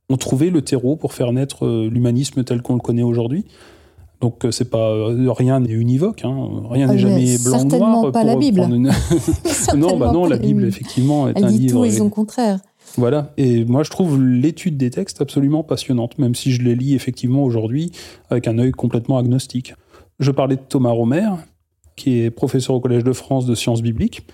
[0.08, 3.44] On trouvait le terreau pour faire naître euh, l'humanisme tel qu'on le connaît aujourd'hui.
[4.20, 6.62] Donc euh, c'est pas euh, rien n'est univoque, hein.
[6.70, 8.12] rien n'est ah, jamais blanc noir.
[8.12, 8.60] pas la Bible.
[9.76, 11.80] non, bah non, la Bible effectivement est Elle un dit livre.
[11.80, 12.58] Tout et son contraire.
[12.96, 13.32] Voilà.
[13.36, 17.44] Et moi je trouve l'étude des textes absolument passionnante, même si je les lis effectivement
[17.44, 17.92] aujourd'hui
[18.28, 19.74] avec un œil complètement agnostique.
[20.18, 21.30] Je parlais de Thomas Romer,
[21.94, 24.26] qui est professeur au Collège de France de sciences bibliques.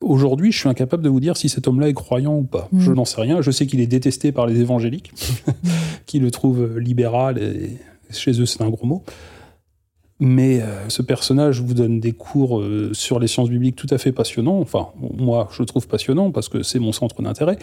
[0.00, 2.68] Aujourd'hui, je suis incapable de vous dire si cet homme-là est croyant ou pas.
[2.78, 3.42] Je n'en sais rien.
[3.42, 5.10] Je sais qu'il est détesté par les évangéliques,
[6.06, 7.78] qui le trouvent libéral, et
[8.10, 9.04] chez eux, c'est un gros mot.
[10.20, 13.98] Mais euh, ce personnage vous donne des cours euh, sur les sciences bibliques tout à
[13.98, 14.58] fait passionnants.
[14.58, 17.58] Enfin, moi, je le trouve passionnant parce que c'est mon centre d'intérêt.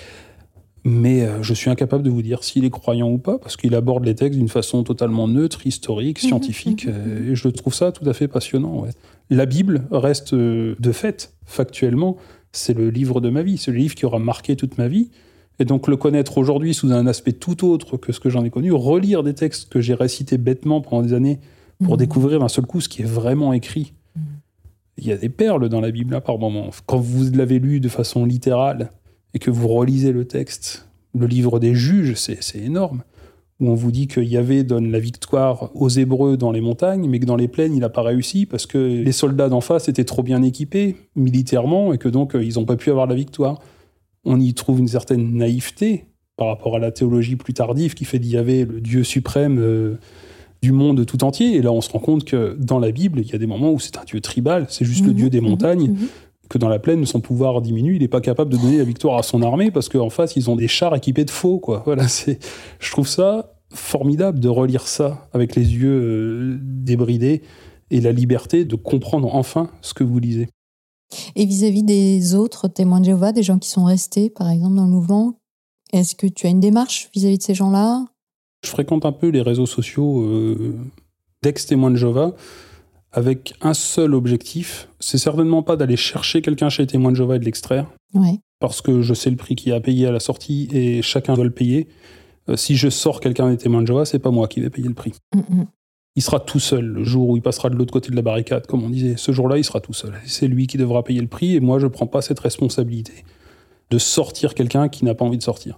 [0.86, 3.74] Mais euh, je suis incapable de vous dire s'il est croyant ou pas, parce qu'il
[3.76, 7.32] aborde les textes d'une façon totalement neutre, historique, mhm, scientifique, mhm, mhm.
[7.32, 8.86] Et je trouve ça tout à fait passionnant.
[9.30, 12.18] La Bible reste de fait, factuellement,
[12.52, 15.10] c'est le livre de ma vie, c'est le livre qui aura marqué toute ma vie.
[15.60, 18.50] Et donc le connaître aujourd'hui sous un aspect tout autre que ce que j'en ai
[18.50, 21.40] connu, relire des textes que j'ai récités bêtement pendant des années
[21.84, 23.94] pour découvrir d'un seul coup ce qui est vraiment écrit.
[24.98, 26.70] Il y a des perles dans la Bible là, par moments.
[26.86, 28.90] Quand vous l'avez lu de façon littérale,
[29.36, 33.04] et que vous relisez le texte, le livre des juges, c'est énorme,
[33.60, 37.20] où on vous dit que Yahvé donne la victoire aux Hébreux dans les montagnes, mais
[37.20, 40.06] que dans les plaines, il n'a pas réussi parce que les soldats d'en face étaient
[40.06, 43.60] trop bien équipés militairement et que donc euh, ils n'ont pas pu avoir la victoire.
[44.26, 46.06] On y trouve une certaine naïveté
[46.38, 49.98] par rapport à la théologie plus tardive qui fait d'Yahvé le Dieu suprême euh,
[50.62, 51.56] du monde tout entier.
[51.56, 53.72] Et là, on se rend compte que dans la Bible, il y a des moments
[53.72, 55.92] où c'est un Dieu tribal, c'est juste le mhm, Dieu des mhm, montagnes.
[55.92, 56.08] Mhm
[56.50, 59.18] que dans la plaine, son pouvoir diminue, il n'est pas capable de donner la victoire
[59.18, 61.84] à son armée parce qu'en face, ils ont des chars équipés de faux, quoi.
[61.86, 62.40] Voilà, c'est,
[62.80, 67.42] je trouve ça formidable de relire ça avec les yeux euh, débridés
[67.92, 70.48] et la liberté de comprendre enfin ce que vous lisez.
[71.36, 74.86] Et vis-à-vis des autres témoins de Jéhovah, des gens qui sont restés, par exemple, dans
[74.86, 75.36] le mouvement,
[75.94, 78.06] est-ce que tu as une démarche vis-à-vis de ces gens-là?
[78.64, 80.76] Je fréquente un peu les réseaux sociaux euh,
[81.44, 82.34] d'ex-témoins de Jéhovah
[83.12, 84.90] avec un seul objectif.
[85.00, 87.88] C'est certainement pas d'aller chercher quelqu'un chez les témoins de Jéhovah et de l'extraire.
[88.60, 91.46] Parce que je sais le prix qu'il a payé à la sortie et chacun doit
[91.46, 91.88] le payer.
[92.50, 94.88] Euh, si je sors quelqu'un des témoins de Jéhovah, c'est pas moi qui vais payer
[94.88, 95.14] le prix.
[95.34, 95.68] Mm, mm.
[96.16, 98.68] Il sera tout seul le jour où il passera de l'autre côté de la barricade,
[98.68, 99.16] comme on disait.
[99.18, 100.14] Ce jour-là, il sera tout seul.
[100.26, 103.26] C'est lui qui devra payer le prix et moi, je ne prends pas cette responsabilité
[103.92, 105.78] de sortir quelqu'un qui n'a pas envie de sortir.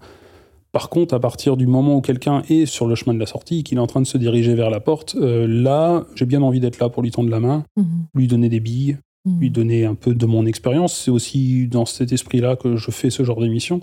[0.71, 3.63] Par contre, à partir du moment où quelqu'un est sur le chemin de la sortie,
[3.63, 6.59] qu'il est en train de se diriger vers la porte, euh, là, j'ai bien envie
[6.59, 8.05] d'être là pour lui tendre la main, mhm.
[8.13, 9.39] lui donner des billes, mhm.
[9.39, 10.95] lui donner un peu de mon expérience.
[10.95, 13.81] C'est aussi dans cet esprit-là que je fais ce genre d'émission.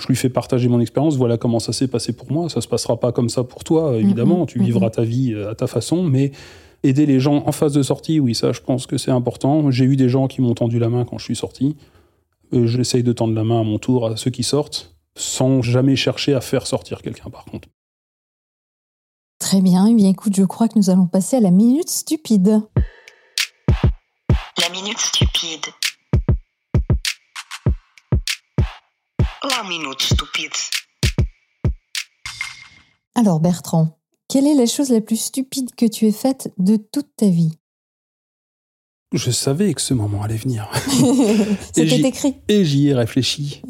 [0.00, 1.16] Je lui fais partager mon expérience.
[1.16, 2.48] Voilà comment ça s'est passé pour moi.
[2.48, 4.40] Ça se passera pas comme ça pour toi, évidemment.
[4.40, 4.46] Mhm.
[4.46, 6.32] Tu vivras ta vie euh, à ta façon, mais
[6.82, 9.70] aider les gens en phase de sortie, oui, ça, je pense que c'est important.
[9.70, 11.76] J'ai eu des gens qui m'ont tendu la main quand je suis sorti.
[12.52, 15.96] Euh, j'essaye de tendre la main à mon tour à ceux qui sortent sans jamais
[15.96, 17.68] chercher à faire sortir quelqu'un par contre.
[19.38, 22.62] Très bien, eh bien écoute, je crois que nous allons passer à la minute stupide.
[24.58, 25.66] La minute stupide.
[29.42, 30.52] La minute stupide.
[33.14, 37.16] Alors Bertrand, quelle est la chose la plus stupide que tu aies faite de toute
[37.16, 37.56] ta vie?
[39.14, 40.70] Je savais que ce moment allait venir.
[41.74, 42.34] C'était écrit.
[42.48, 43.62] Et j'y ai réfléchi.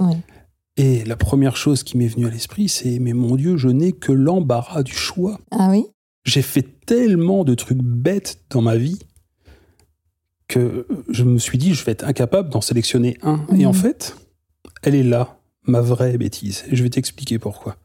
[0.76, 3.92] Et la première chose qui m'est venue à l'esprit, c'est mais mon Dieu, je n'ai
[3.92, 5.38] que l'embarras du choix.
[5.52, 5.86] Ah oui?
[6.24, 8.98] J'ai fait tellement de trucs bêtes dans ma vie
[10.48, 13.46] que je me suis dit, je vais être incapable d'en sélectionner un.
[13.56, 13.78] Et en mhm.
[13.78, 14.16] fait,
[14.82, 16.64] elle est là, ma vraie bêtise.
[16.70, 17.76] Et je vais t'expliquer pourquoi.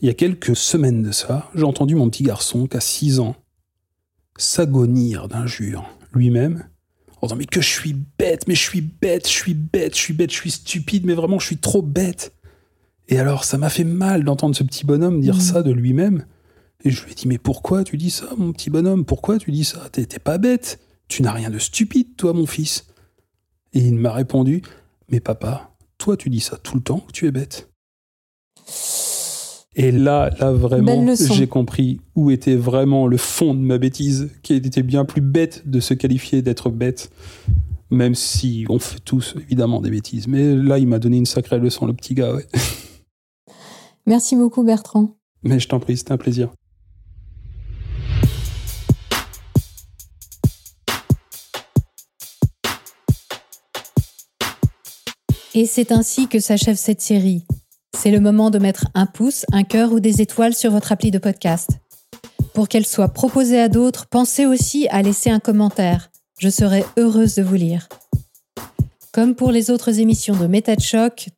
[0.00, 3.20] Il y a quelques semaines de ça, j'ai entendu mon petit garçon, qui a 6
[3.20, 3.36] ans,
[4.36, 6.64] s'agonir d'injures lui-même
[7.20, 10.00] en disant mais que je suis bête, mais je suis bête, je suis bête, je
[10.00, 12.32] suis bête, je suis stupide, mais vraiment je suis trop bête.
[13.08, 15.40] Et alors ça m'a fait mal d'entendre ce petit bonhomme dire mmh.
[15.40, 16.24] ça de lui-même.
[16.84, 19.04] Et je lui ai dit mais pourquoi tu dis ça mon petit bonhomme?
[19.04, 19.88] Pourquoi tu dis ça?
[19.90, 20.80] T'es pas bête.
[21.08, 22.86] Tu n'as rien de stupide toi mon fils.
[23.72, 24.62] Et il m'a répondu
[25.10, 25.67] mais papa,
[25.98, 27.70] toi tu dis ça tout le temps que tu es bête?
[29.74, 34.54] Et là, là vraiment, j'ai compris où était vraiment le fond de ma bêtise, qui
[34.54, 37.12] était bien plus bête de se qualifier d'être bête,
[37.90, 40.26] même si on fait tous évidemment des bêtises.
[40.26, 42.38] Mais là, il m'a donné une sacrée leçon, le petit gars.
[44.06, 45.16] Merci beaucoup, Bertrand.
[45.44, 46.50] Mais je t'en prie, c'était un plaisir.
[55.58, 57.44] Et c'est ainsi que s'achève cette série.
[57.96, 61.10] C'est le moment de mettre un pouce, un cœur ou des étoiles sur votre appli
[61.10, 61.70] de podcast.
[62.54, 66.12] Pour qu'elle soit proposée à d'autres, pensez aussi à laisser un commentaire.
[66.38, 67.88] Je serai heureuse de vous lire.
[69.10, 70.76] Comme pour les autres émissions de Méta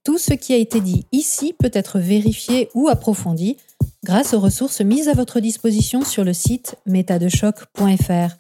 [0.05, 3.57] tout ce qui a été dit ici peut être vérifié ou approfondi
[4.05, 8.37] grâce aux ressources mises à votre disposition sur le site métadechoc.fr.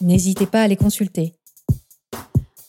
[0.00, 1.37] N'hésitez pas à les consulter.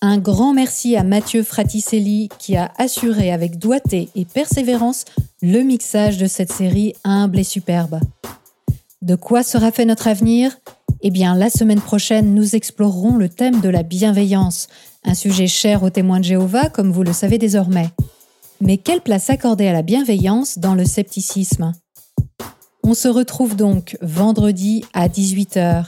[0.01, 5.03] Un grand merci à Mathieu Fraticelli qui a assuré avec doigté et persévérance
[5.41, 7.99] le mixage de cette série humble et superbe.
[9.01, 10.57] De quoi sera fait notre avenir?
[11.01, 14.69] Eh bien, la semaine prochaine, nous explorerons le thème de la bienveillance,
[15.03, 17.89] un sujet cher aux témoins de Jéhovah, comme vous le savez désormais.
[18.61, 21.73] Mais quelle place accorder à la bienveillance dans le scepticisme?
[22.83, 25.87] On se retrouve donc vendredi à 18h